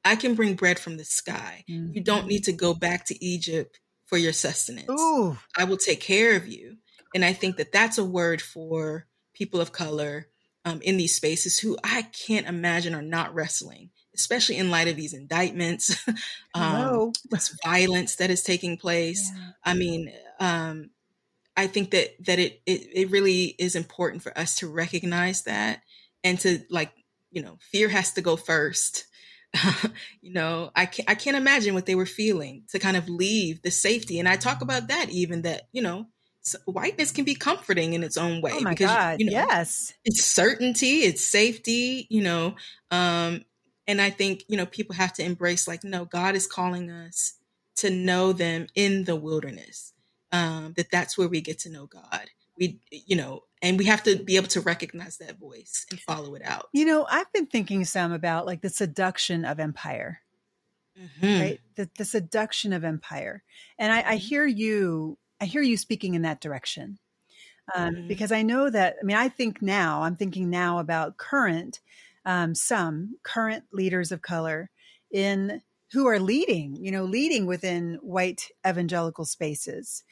[0.06, 1.64] I can bring bread from the sky.
[1.68, 4.90] You don't need to go back to Egypt for your sustenance.
[4.90, 6.78] Ooh, I will take care of you.
[7.16, 10.28] And I think that that's a word for people of color
[10.66, 14.96] um, in these spaces who I can't imagine are not wrestling, especially in light of
[14.96, 15.96] these indictments,
[16.54, 19.32] um, this violence that is taking place.
[19.34, 19.52] Yeah.
[19.64, 20.90] I mean, um,
[21.56, 25.82] I think that that it, it it really is important for us to recognize that
[26.24, 26.92] and to like
[27.32, 29.06] you know fear has to go first.
[30.22, 33.62] you know, I can't I can't imagine what they were feeling to kind of leave
[33.62, 36.08] the safety, and I talk about that even that you know
[36.66, 39.20] whiteness can be comforting in its own way Oh my because God.
[39.20, 39.94] you know yes.
[40.04, 42.56] it's certainty, it's safety, you know.
[42.90, 43.46] Um,
[43.88, 47.34] and I think, you know, people have to embrace like, no, God is calling us
[47.78, 49.93] to know them in the wilderness.
[50.34, 52.30] Um, that that's where we get to know God.
[52.58, 56.36] We, you know, and we have to be able to recognize that voice and follow
[56.36, 56.72] it out.
[56.74, 60.24] You know, I've been thinking some about like the seduction of empire,
[60.96, 61.38] Mhm.
[61.40, 61.62] right?
[61.76, 63.44] The, the seduction of empire.
[63.80, 64.18] And I, I Mhm.
[64.18, 67.00] hear you, I hear you speaking in that direction.
[67.76, 68.08] Um, Mhm.
[68.08, 71.82] Because I know that, I mean, I think now, I'm thinking now about current,
[72.26, 74.72] um, some current leaders of color
[75.12, 75.62] in
[75.94, 80.04] who are leading, you know, leading within white evangelical spaces.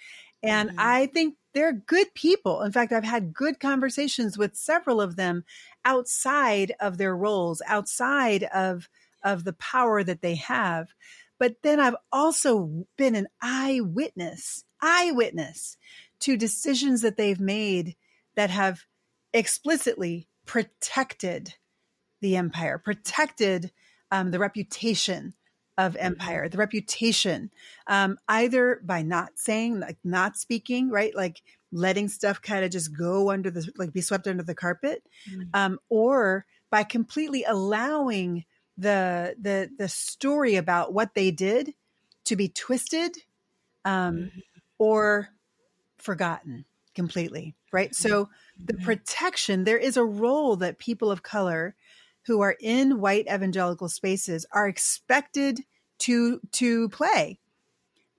[0.44, 0.76] And Mhm.
[0.78, 2.62] I think they're good people.
[2.62, 5.44] In fact, I've had good conversations with several of them
[5.86, 8.90] outside of their roles, outside of
[9.24, 10.90] of the power that they have.
[11.38, 15.78] But then I've also been an eyewitness, eyewitness
[16.20, 17.96] to decisions that they've made
[18.36, 18.86] that have
[19.34, 21.56] explicitly protected
[22.22, 23.72] the empire, protected
[24.12, 25.34] um, the reputation
[25.88, 27.50] of empire, the reputation,
[27.88, 31.16] um, either by not saying, like not speaking, right?
[31.16, 35.04] Like letting stuff kind of just go under the like be swept under the carpet
[35.30, 35.44] mm-hmm.
[35.54, 38.46] um, or by completely allowing
[38.78, 41.74] the the the story about what they did
[42.26, 43.18] to be twisted
[43.86, 44.40] um, mm-hmm.
[44.78, 45.30] or
[45.98, 48.28] forgotten completely right so
[48.58, 48.84] the mm-hmm.
[48.84, 51.74] protection there is a role that people of color
[52.26, 55.62] who are in white evangelical spaces are expected
[56.02, 57.40] to to play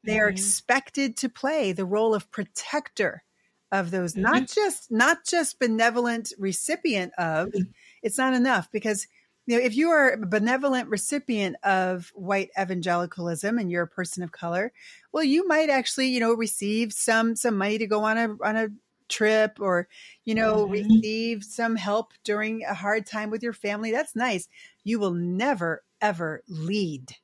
[0.04, 0.36] they are mm-hmm.
[0.36, 3.22] expected to play the role of protector
[3.70, 4.22] of those mm-hmm.
[4.22, 7.70] not just not just benevolent recipient of mm-hmm.
[8.02, 9.06] it's not enough because
[9.46, 14.22] you know if you are a benevolent recipient of white evangelicalism and you're a person
[14.22, 14.72] of color
[15.12, 18.56] well you might actually you know receive some some money to go on a on
[18.56, 18.68] a
[19.08, 19.88] trip or
[20.24, 20.72] you know mm-hmm.
[20.72, 24.48] receive some help during a hard time with your family that's nice
[24.84, 27.16] you will never ever lead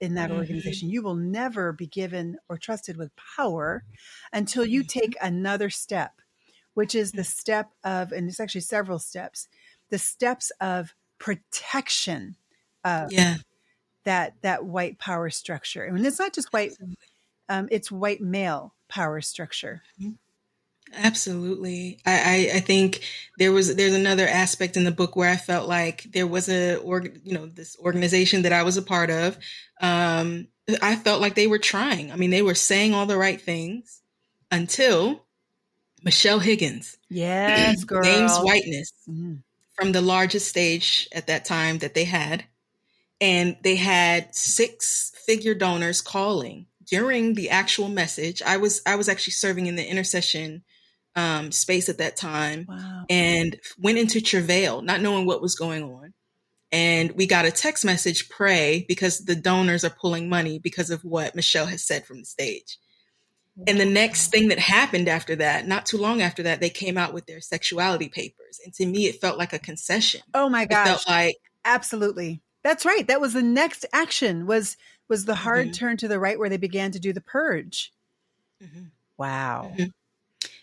[0.00, 0.38] in that mm-hmm.
[0.38, 0.90] organization.
[0.90, 3.84] You will never be given or trusted with power
[4.32, 5.00] until you mm-hmm.
[5.00, 6.12] take another step,
[6.74, 9.48] which is the step of, and it's actually several steps,
[9.90, 12.36] the steps of protection
[12.84, 13.36] of yeah.
[14.04, 15.86] that that white power structure.
[15.86, 16.72] I mean, it's not just white;
[17.48, 19.82] um, it's white male power structure.
[20.00, 20.12] Mm-hmm.
[20.94, 21.98] Absolutely.
[22.06, 23.02] I, I, I, think
[23.38, 26.76] there was there's another aspect in the book where I felt like there was a
[26.76, 29.38] org, you know this organization that I was a part of.
[29.80, 30.48] Um,
[30.82, 32.12] I felt like they were trying.
[32.12, 34.02] I mean, they were saying all the right things
[34.50, 35.24] until
[36.02, 39.34] Michelle Higgins, yes, girl, names whiteness mm-hmm.
[39.74, 42.44] from the largest stage at that time that they had,
[43.20, 48.42] and they had six figure donors calling during the actual message.
[48.42, 50.62] I was I was actually serving in the intercession
[51.16, 53.04] um, space at that time wow.
[53.10, 56.14] and went into travail, not knowing what was going on.
[56.70, 61.02] And we got a text message, pray, because the donors are pulling money because of
[61.02, 62.78] what Michelle has said from the stage.
[63.56, 63.64] Wow.
[63.68, 66.98] And the next thing that happened after that, not too long after that, they came
[66.98, 68.60] out with their sexuality papers.
[68.64, 70.20] And to me, it felt like a concession.
[70.34, 70.86] Oh my gosh.
[70.86, 72.42] It felt like absolutely.
[72.62, 73.06] That's right.
[73.08, 74.76] That was the next action was
[75.08, 75.72] was the hard mm-hmm.
[75.72, 77.92] turn to the right where they began to do the purge.
[78.62, 78.84] Mm-hmm.
[79.16, 79.72] Wow.
[79.72, 79.88] Mm-hmm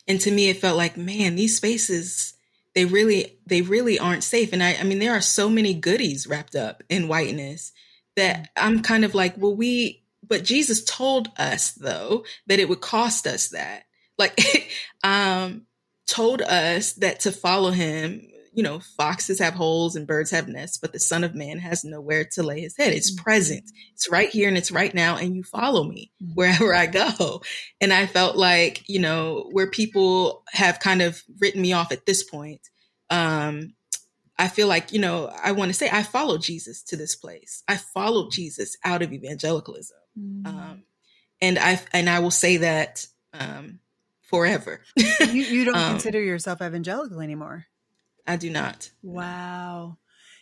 [0.08, 2.34] and to me it felt like man these spaces
[2.74, 4.51] they really they really aren't safe.
[4.53, 7.72] And i i mean there are so many goodies wrapped up in whiteness
[8.16, 12.82] that i'm kind of like well we but jesus told us though that it would
[12.82, 13.84] cost us that.
[14.18, 14.39] Like
[15.03, 15.66] um
[16.08, 20.78] told us that to follow him you know, foxes have holes and birds have nests,
[20.78, 22.93] but the Son of Man has nowhere to lay his head.
[22.93, 23.24] It's mm-hmm.
[23.24, 23.70] present.
[23.93, 25.18] It's right here and it's right now.
[25.18, 26.34] And you follow me mm-hmm.
[26.34, 27.41] wherever I go.
[27.82, 32.06] And I felt like, you know, where people have kind of written me off at
[32.06, 32.62] this point,
[33.10, 33.74] um,
[34.39, 37.62] I feel like, you know, I want to say I followed Jesus to this place.
[37.68, 39.97] I followed Jesus out of evangelicalism.
[40.18, 40.47] Mm-hmm.
[40.47, 40.84] Um,
[41.41, 43.80] and I, and I will say that, um,
[44.30, 44.82] forever.
[44.95, 47.66] you, you don't um, consider yourself evangelical anymore.
[48.28, 48.92] I do not.
[49.04, 49.98] Wow.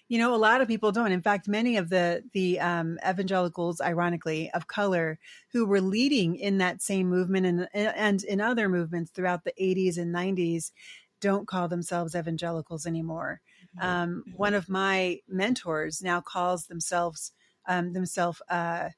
[0.09, 1.11] You know, a lot of people don't.
[1.11, 5.17] In fact, many of the the um, evangelicals, ironically, of color,
[5.53, 9.97] who were leading in that same movement and and in other movements throughout the 80s
[9.97, 10.71] and 90s,
[11.19, 13.41] don't call themselves evangelicals anymore.
[13.77, 13.89] Mm-hmm.
[13.89, 14.37] Um, mm-hmm.
[14.37, 17.31] one of my mentors now calls themselves
[17.67, 18.89] um, themselves uh,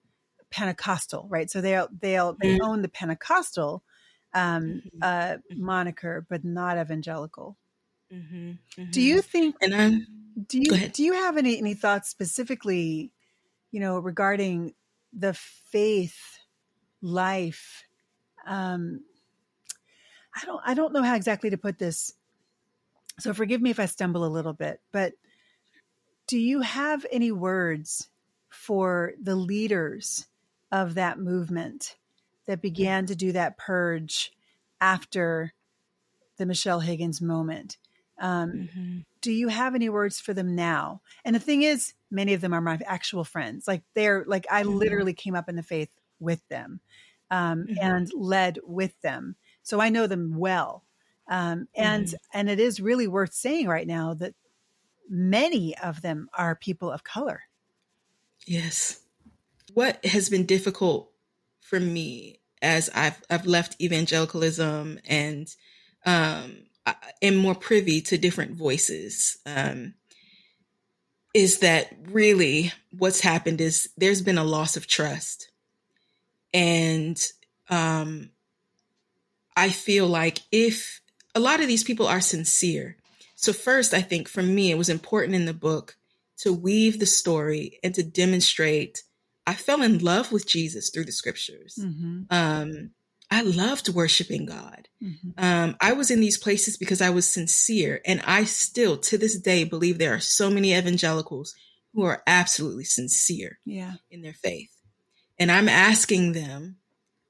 [0.50, 1.50] Pentecostal, right?
[1.50, 2.64] So they they they mm-hmm.
[2.64, 3.84] own the Pentecostal
[4.34, 5.00] um, mm-hmm.
[5.02, 7.58] uh, moniker, but not evangelical.
[8.16, 8.52] Mm-hmm,
[8.82, 8.92] mm-hmm.
[8.92, 9.56] Do you think?
[9.62, 10.08] And I'm,
[10.48, 13.12] do you do you have any any thoughts specifically,
[13.72, 14.74] you know, regarding
[15.12, 16.40] the faith
[17.02, 17.84] life?
[18.46, 19.02] Um,
[20.36, 22.14] I don't I don't know how exactly to put this.
[23.20, 25.14] So forgive me if I stumble a little bit, but
[26.28, 28.10] do you have any words
[28.50, 30.26] for the leaders
[30.72, 31.96] of that movement
[32.46, 34.32] that began to do that purge
[34.82, 35.54] after
[36.38, 37.78] the Michelle Higgins moment?
[38.20, 38.98] Um, mm-hmm.
[39.22, 41.02] Do you have any words for them now?
[41.24, 43.68] And the thing is, many of them are my actual friends.
[43.68, 44.76] Like they're like I mm-hmm.
[44.76, 45.90] literally came up in the faith
[46.20, 46.80] with them
[47.32, 47.76] um, mm-hmm.
[47.82, 50.84] and led with them, so I know them well.
[51.28, 52.16] Um, and mm-hmm.
[52.34, 54.36] and it is really worth saying right now that
[55.10, 57.44] many of them are people of color.
[58.46, 59.02] Yes.
[59.74, 61.12] What has been difficult
[61.62, 65.54] for me as I've I've left evangelicalism and
[66.06, 66.65] um,
[67.22, 69.94] am more privy to different voices um,
[71.34, 75.50] is that really what's happened is there's been a loss of trust.
[76.54, 77.22] And
[77.70, 78.30] um,
[79.56, 81.02] i feel like if
[81.34, 82.98] a lot of these people are sincere.
[83.36, 85.98] So first i think for me it was important in the book
[86.38, 89.04] to weave the story and to demonstrate
[89.48, 91.78] i fell in love with jesus through the scriptures.
[91.80, 92.22] Mm-hmm.
[92.30, 92.92] um,
[93.32, 94.88] I loved worshiping God.
[95.04, 95.30] Mm-hmm.
[95.38, 98.02] Um, I was in these places because I was sincere.
[98.06, 101.56] And I still, to this day, believe there are so many evangelicals
[101.94, 103.96] who are absolutely sincere yeah.
[104.12, 104.70] in their faith.
[105.40, 106.78] And I'm asking them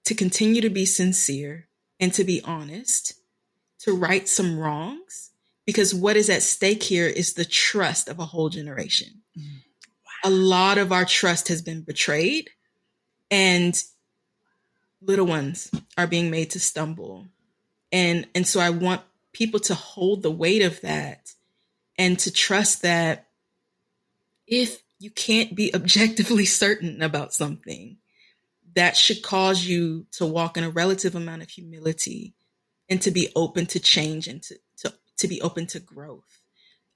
[0.05, 1.67] to continue to be sincere
[1.99, 3.13] and to be honest,
[3.79, 5.31] to right some wrongs,
[5.65, 9.21] because what is at stake here is the trust of a whole generation.
[9.37, 9.43] Mm.
[9.43, 10.29] Wow.
[10.29, 12.49] A lot of our trust has been betrayed,
[13.31, 13.81] and
[15.06, 17.28] little ones are being made to stumble.
[17.91, 19.01] And, and so I want
[19.32, 21.34] people to hold the weight of that
[21.97, 23.28] and to trust that
[24.47, 27.97] if you can't be objectively certain about something,
[28.76, 32.34] that should cause you to walk in a relative amount of humility
[32.89, 36.41] and to be open to change and to, to, to be open to growth.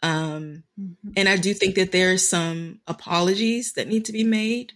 [0.03, 1.12] Um, mm-hmm.
[1.18, 4.74] And I do think that there are some apologies that need to be made.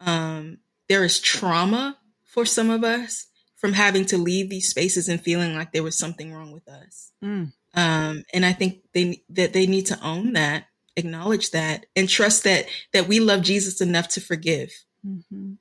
[0.00, 0.58] Um,
[0.88, 1.98] there is trauma
[2.34, 5.96] for some of us from having to leave these spaces and feeling like there was
[5.96, 7.12] something wrong with us.
[7.22, 7.52] Mm.
[7.74, 10.66] Um, and I think they that they need to own that,
[10.96, 14.70] acknowledge that, and trust that that we love Jesus enough to forgive.
[15.06, 15.52] Mm-hmm.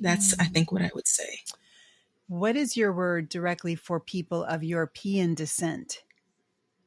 [0.00, 1.40] That's, I think, what I would say.
[2.26, 6.02] What is your word directly for people of European descent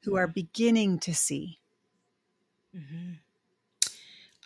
[0.04, 1.60] who are beginning to see?
[2.76, 3.14] Mm-hmm.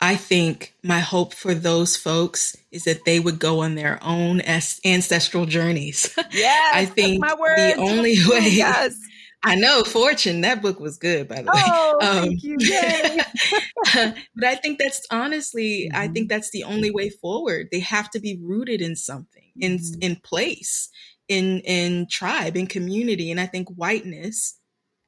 [0.02, 4.42] I think my hope for those folks is that they would go on their own
[4.42, 6.16] ancestral journeys.
[6.32, 8.98] Yes, I think the only way yes.
[9.42, 10.42] I know Fortune.
[10.42, 11.62] That book was good, by the way.
[11.66, 12.58] Oh, um, thank you.
[14.36, 16.02] but I think that's honestly, mm-hmm.
[16.02, 17.68] I think that's the only way forward.
[17.72, 20.02] They have to be rooted in something, in mm-hmm.
[20.02, 20.90] in place,
[21.30, 23.30] in in tribe, in community.
[23.32, 24.60] And I think whiteness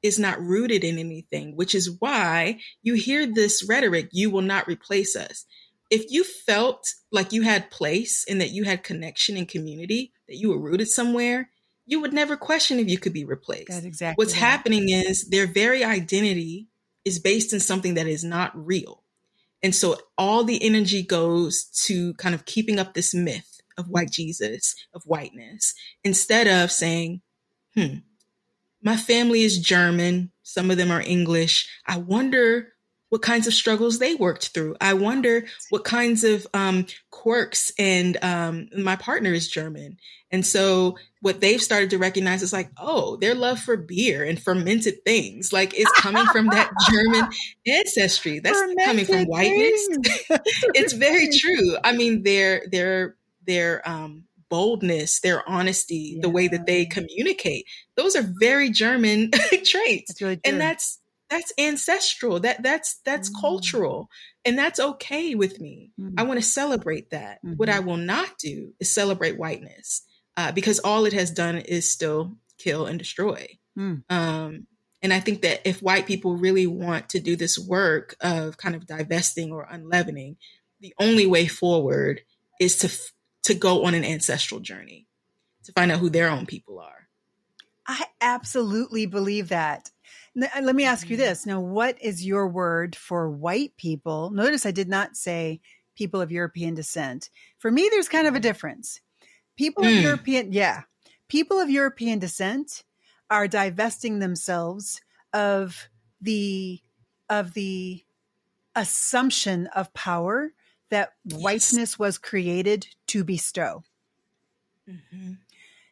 [0.02, 4.68] is not rooted in anything, which is why you hear this rhetoric: "You will not
[4.68, 5.44] replace us."
[5.90, 10.36] If you felt like you had place and that you had connection and community, that
[10.36, 11.50] you were rooted somewhere,
[11.86, 13.68] you would never question if you could be replaced.
[13.68, 16.68] That's exactly what's happening is their very identity
[17.04, 19.02] is based in something that is not real.
[19.62, 24.10] And so all the energy goes to kind of keeping up this myth of white
[24.10, 25.74] Jesus, of whiteness,
[26.04, 27.22] instead of saying,
[27.74, 27.98] hmm,
[28.82, 30.32] my family is German.
[30.42, 31.68] Some of them are English.
[31.86, 32.72] I wonder
[33.10, 34.76] what kinds of struggles they worked through.
[34.80, 39.96] I wonder what kinds of um, quirks and um, my partner is German.
[40.30, 44.40] And so what they've started to recognize is like, oh, their love for beer and
[44.40, 47.30] fermented things, like it's coming from that German
[47.66, 48.40] ancestry.
[48.40, 49.88] That's fermented coming from whiteness.
[50.74, 51.76] it's very true.
[51.82, 53.16] I mean, their their
[53.46, 56.20] their um, boldness, their honesty, yeah.
[56.22, 59.30] the way that they communicate, those are very German
[59.64, 60.20] traits.
[60.20, 62.40] Really and that's that's ancestral.
[62.40, 63.40] That that's that's mm.
[63.40, 64.08] cultural.
[64.44, 65.92] And that's okay with me.
[66.00, 66.14] Mm.
[66.16, 67.38] I want to celebrate that.
[67.44, 67.54] Mm-hmm.
[67.56, 70.02] What I will not do is celebrate whiteness
[70.36, 73.58] uh, because all it has done is still kill and destroy.
[73.78, 74.02] Mm.
[74.10, 74.66] Um,
[75.02, 78.74] and I think that if white people really want to do this work of kind
[78.74, 80.36] of divesting or unleavening,
[80.80, 82.22] the only way forward
[82.60, 83.12] is to f-
[83.48, 85.06] to go on an ancestral journey
[85.64, 87.08] to find out who their own people are.
[87.86, 89.90] I absolutely believe that.
[90.34, 91.24] Let me ask you mm-hmm.
[91.24, 91.46] this.
[91.46, 94.30] Now, what is your word for white people?
[94.30, 95.60] Notice I did not say
[95.96, 97.30] people of European descent.
[97.58, 99.00] For me, there's kind of a difference.
[99.56, 99.96] People mm.
[99.96, 100.82] of European, yeah,
[101.28, 102.84] people of European descent
[103.30, 105.00] are divesting themselves
[105.32, 105.88] of
[106.20, 106.80] the
[107.30, 108.04] of the
[108.76, 110.52] assumption of power
[110.90, 111.40] that yes.
[111.40, 113.82] whiteness was created to bestow.
[114.88, 115.32] Mm-hmm.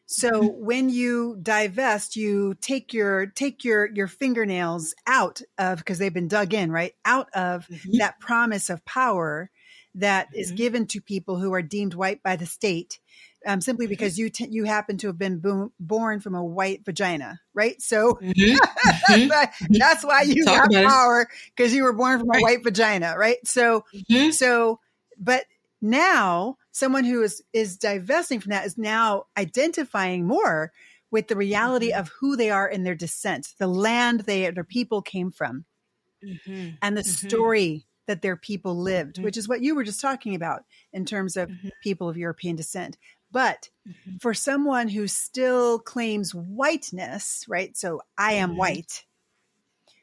[0.07, 0.65] So mm-hmm.
[0.65, 6.29] when you divest, you take your take your your fingernails out of because they've been
[6.29, 6.95] dug in, right?
[7.05, 7.99] Out of mm-hmm.
[7.99, 9.51] that promise of power
[9.97, 10.57] that is mm-hmm.
[10.57, 13.01] given to people who are deemed white by the state
[13.47, 13.91] um, simply mm-hmm.
[13.91, 17.81] because you t- you happen to have been bo- born from a white vagina, right?
[17.81, 18.57] So mm-hmm.
[19.15, 19.67] mm-hmm.
[19.71, 22.41] that's why you Talk got power because you were born from right.
[22.41, 23.39] a white vagina, right?
[23.45, 23.85] So
[24.33, 24.81] so,
[25.19, 25.45] but
[25.81, 30.73] now someone who is is divesting from that is now identifying more
[31.11, 32.01] with the reality mm-hmm.
[32.01, 35.64] of who they are in their descent, the land they their people came from,
[36.25, 36.71] mm-hmm.
[36.83, 40.62] and the story that their people lived, which is what you were just talking about
[40.93, 41.51] in terms of
[41.83, 42.97] people of European descent.
[43.33, 44.17] But mm-hmm.
[44.21, 47.77] for someone who still claims whiteness, right?
[47.77, 48.59] So I am mm-hmm.
[48.59, 49.05] white.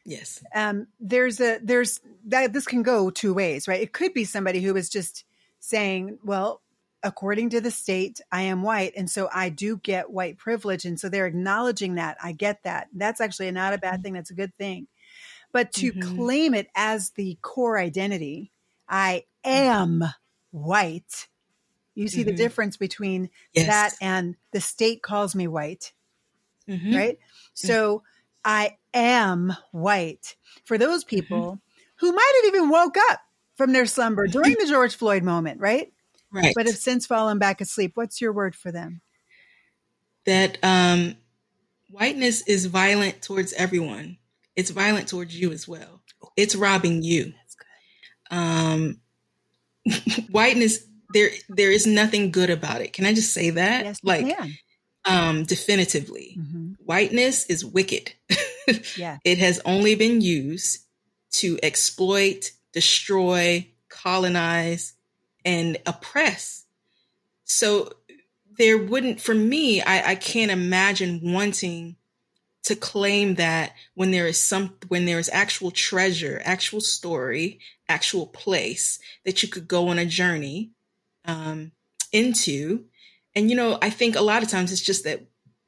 [0.05, 0.43] Yes.
[0.53, 3.81] Um, there's a there's that this can go two ways, right?
[3.81, 5.23] It could be somebody who is just
[5.59, 6.61] saying, well,
[7.03, 10.99] according to the state, I am white, and so I do get white privilege, and
[10.99, 12.17] so they're acknowledging that.
[12.21, 12.89] I get that.
[12.93, 14.01] That's actually not a bad mm-hmm.
[14.03, 14.13] thing.
[14.13, 14.87] That's a good thing.
[15.53, 16.17] But to mm-hmm.
[16.17, 18.51] claim it as the core identity,
[18.89, 20.01] I mm-hmm.
[20.01, 20.03] am
[20.51, 21.27] white
[21.95, 22.31] You see mm-hmm.
[22.31, 23.67] the difference between yes.
[23.67, 25.93] that and the state calls me white.
[26.67, 26.95] Mm-hmm.
[26.95, 27.19] Right?
[27.53, 28.03] So
[28.45, 30.35] I am white.
[30.65, 31.15] For those mm-hmm.
[31.15, 31.59] people
[31.97, 33.19] who might have even woke up
[33.55, 35.91] from their slumber during the George Floyd moment, right?
[36.31, 36.53] Right.
[36.55, 37.91] But have since fallen back asleep.
[37.95, 39.01] What's your word for them?
[40.25, 41.15] That um,
[41.91, 44.17] whiteness is violent towards everyone.
[44.55, 46.01] It's violent towards you as well.
[46.35, 47.33] It's robbing you.
[48.31, 48.99] Um,
[50.31, 50.79] whiteness,
[51.13, 52.93] there there is nothing good about it.
[52.93, 53.85] Can I just say that?
[53.85, 54.25] Yes, like,
[55.05, 56.62] um, definitively, mm-hmm.
[56.85, 58.13] Whiteness is wicked.
[58.97, 60.85] yeah, it has only been used
[61.31, 64.93] to exploit, destroy, colonize,
[65.45, 66.65] and oppress.
[67.45, 67.91] So
[68.57, 71.95] there wouldn't, for me, I, I can't imagine wanting
[72.63, 77.59] to claim that when there is some, when there is actual treasure, actual story,
[77.89, 80.71] actual place that you could go on a journey
[81.25, 81.71] um,
[82.11, 82.85] into.
[83.35, 85.23] And, you know, I think a lot of times it's just that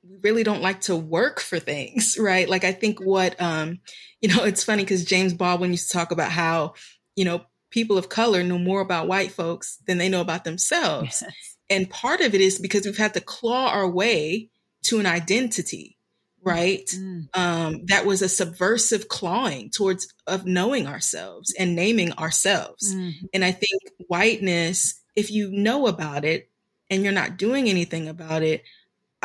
[0.09, 2.47] we really don't like to work for things, right?
[2.47, 3.79] Like, I think what, um,
[4.21, 6.73] you know, it's funny because James Baldwin used to talk about how,
[7.15, 11.21] you know, people of color know more about white folks than they know about themselves.
[11.21, 11.33] Yes.
[11.69, 14.49] And part of it is because we've had to claw our way
[14.83, 15.97] to an identity,
[16.41, 16.85] right?
[16.95, 17.27] Mm.
[17.33, 22.93] Um, that was a subversive clawing towards of knowing ourselves and naming ourselves.
[22.93, 23.13] Mm.
[23.33, 26.49] And I think whiteness, if you know about it
[26.89, 28.63] and you're not doing anything about it,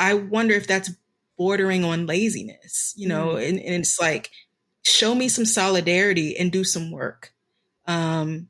[0.01, 0.91] I wonder if that's
[1.37, 3.49] bordering on laziness, you know, mm.
[3.49, 4.31] and, and it's like,
[4.83, 7.33] show me some solidarity and do some work
[7.87, 8.49] um,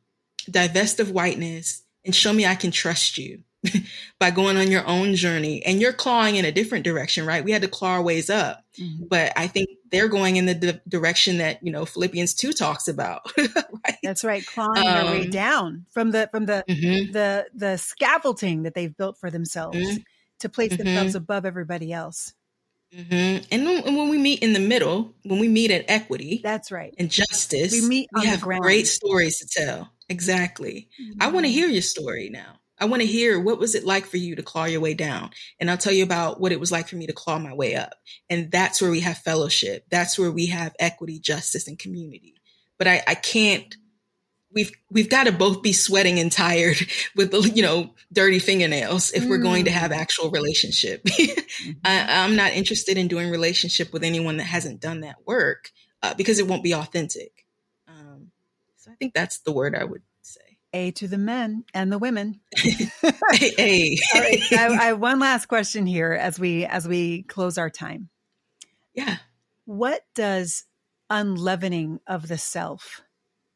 [0.51, 3.43] divest of whiteness and show me I can trust you
[4.19, 5.65] by going on your own journey.
[5.65, 7.45] And you're clawing in a different direction, right?
[7.45, 9.05] We had to claw our ways up, mm-hmm.
[9.09, 12.89] but I think they're going in the di- direction that you know Philippians two talks
[12.89, 13.33] about.
[13.39, 13.97] right?
[14.03, 17.13] That's right, clawing um, their way um, down from the from the mm-hmm.
[17.13, 20.03] the the scaffolding that they've built for themselves mm-hmm.
[20.41, 21.19] To place themselves mm-hmm.
[21.19, 22.35] above everybody else.
[22.95, 23.45] Mm-hmm.
[23.53, 26.93] And, when, when we meet in the middle, when we meet at equity, that's right,
[26.99, 29.93] and justice, we meet we have great stories to tell.
[30.09, 30.89] Exactly.
[31.01, 31.23] Mm-hmm.
[31.23, 32.57] I want to hear your story now.
[32.81, 35.31] I want to hear what was it like for you to claw your way down,
[35.61, 37.77] and I'll tell you about what it was like for me to claw my way
[37.77, 37.95] up.
[38.29, 39.85] And that's where we have fellowship.
[39.91, 42.35] That's where we have equity, justice, and community.
[42.77, 43.77] But I, I can't
[44.53, 46.77] we've we've got to both be sweating and tired
[47.17, 49.97] with the you know dirty fingernails if we're going to have mm.
[49.97, 51.03] actual relationship.
[51.61, 51.73] Mm-hmm.
[51.85, 55.71] I, am not interested in doing relationship with anyone that hasn't done that work
[56.03, 57.45] uh, because it won't be authentic.
[57.87, 58.31] Um,
[58.79, 60.41] so i think that's the word i would say.
[60.73, 62.41] A to the men and the women.
[62.65, 63.99] A all right I,
[64.53, 68.09] I have one last question here as we as we close our time.
[68.95, 69.19] Yeah.
[69.67, 70.65] What does
[71.11, 73.03] unleavening of the self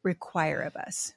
[0.05, 1.13] require of us?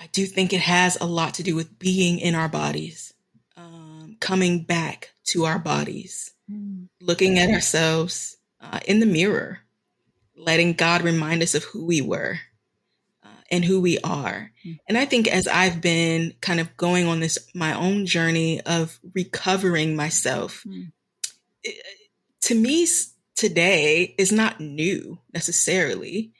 [0.00, 3.14] I do think it has a lot to do with being in our bodies,
[3.56, 6.88] um, coming back to our bodies, mm.
[7.00, 9.60] looking at ourselves uh, in the mirror,
[10.36, 12.38] letting God remind us of who we were
[13.22, 14.50] uh, and who we are.
[14.66, 14.78] Mm.
[14.88, 18.98] And I think as I've been kind of going on this, my own journey of
[19.14, 20.90] recovering myself, mm.
[21.62, 21.82] it,
[22.42, 22.86] to me,
[23.36, 26.32] today is not new necessarily.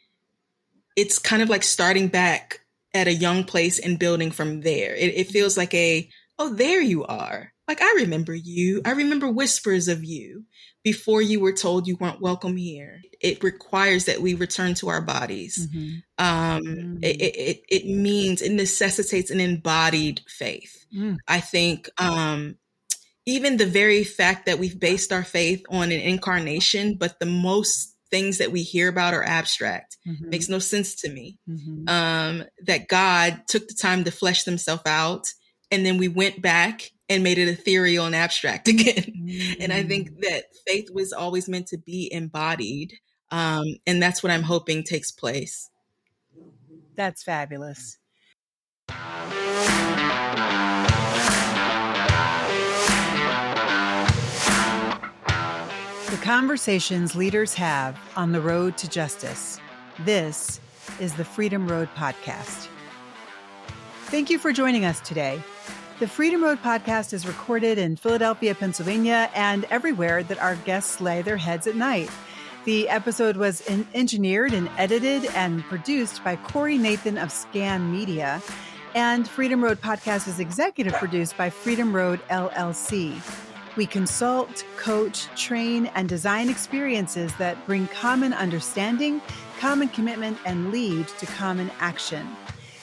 [0.97, 2.61] It's kind of like starting back
[2.95, 4.95] at a young place and building from there.
[4.95, 7.53] It, it, feels like a, oh, there you are.
[7.67, 8.83] Like, I remember you.
[8.85, 10.45] I remember whispers of you
[10.85, 13.01] before you were told you weren't welcome here.
[13.21, 15.67] It requires that we return to our bodies.
[15.67, 16.25] Mm-hmm.
[16.25, 16.99] Um, mm-hmm.
[17.03, 20.87] It, it, it, means, it necessitates an embodied faith.
[20.95, 21.17] Mm.
[21.27, 22.57] I think um,
[23.27, 27.95] even the very fact that we've based our faith on an incarnation, but the most
[28.11, 30.29] things that we hear about are abstract mm-hmm.
[30.29, 31.39] makes no sense to me.
[31.49, 31.89] Mm-hmm.
[31.89, 35.27] Um, that God took the time to flesh himself out,
[35.71, 38.95] and then we went back and made it ethereal and abstract again.
[38.95, 39.63] Mm-hmm.
[39.63, 40.21] And I think mm.
[40.23, 42.95] that faith was always meant to be embodied.
[43.31, 45.71] Um, and that's what I'm hoping takes place.
[46.95, 47.99] That's fabulous.
[56.25, 59.61] Conversations leaders have on the road to justice.
[60.07, 60.59] This
[60.99, 62.69] is the Freedom Road Podcast.
[64.07, 65.43] Thank you for joining us today.
[65.99, 71.21] The Freedom Road Podcast is recorded in Philadelphia, Pennsylvania, and everywhere that our guests lay
[71.21, 72.09] their heads at night.
[72.65, 78.41] The episode was in- engineered and edited and produced by Corey Nathan of Scan Media.
[78.95, 83.21] And Freedom Road Podcast is executive produced by Freedom Road LLC.
[83.77, 89.21] We consult, coach, train, and design experiences that bring common understanding,
[89.59, 92.29] common commitment, and lead to common action.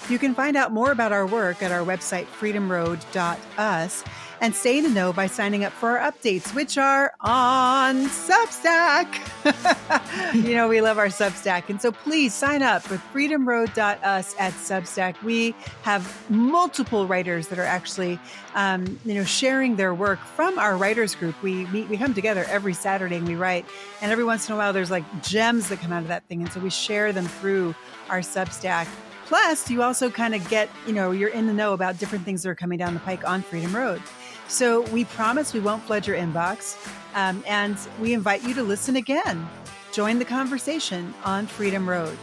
[0.09, 4.03] You can find out more about our work at our website, freedomroad.us,
[4.41, 9.07] and stay in the know by signing up for our updates, which are on Substack.
[10.33, 11.69] you know, we love our Substack.
[11.69, 15.21] And so please sign up with freedomroad.us at Substack.
[15.21, 18.19] We have multiple writers that are actually,
[18.55, 21.41] um, you know, sharing their work from our writers group.
[21.43, 23.65] We meet, we come together every Saturday and we write.
[24.01, 26.41] And every once in a while, there's like gems that come out of that thing.
[26.41, 27.75] And so we share them through
[28.09, 28.87] our Substack.
[29.27, 32.43] Plus, you also kind of get, you know, you're in the know about different things
[32.43, 34.01] that are coming down the pike on Freedom Road.
[34.51, 36.75] So we promise we won't flood your inbox.
[37.15, 39.49] Um, and we invite you to listen again.
[39.93, 42.17] Join the conversation on Freedom Road.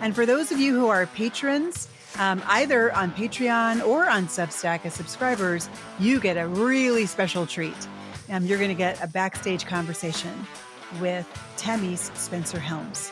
[0.00, 4.84] And for those of you who are patrons, um, either on Patreon or on Substack
[4.84, 5.68] as subscribers,
[5.98, 7.88] you get a really special treat.
[8.28, 10.46] Um, you're going to get a backstage conversation
[11.00, 11.26] with
[11.56, 13.10] Tamice Spencer-Helms.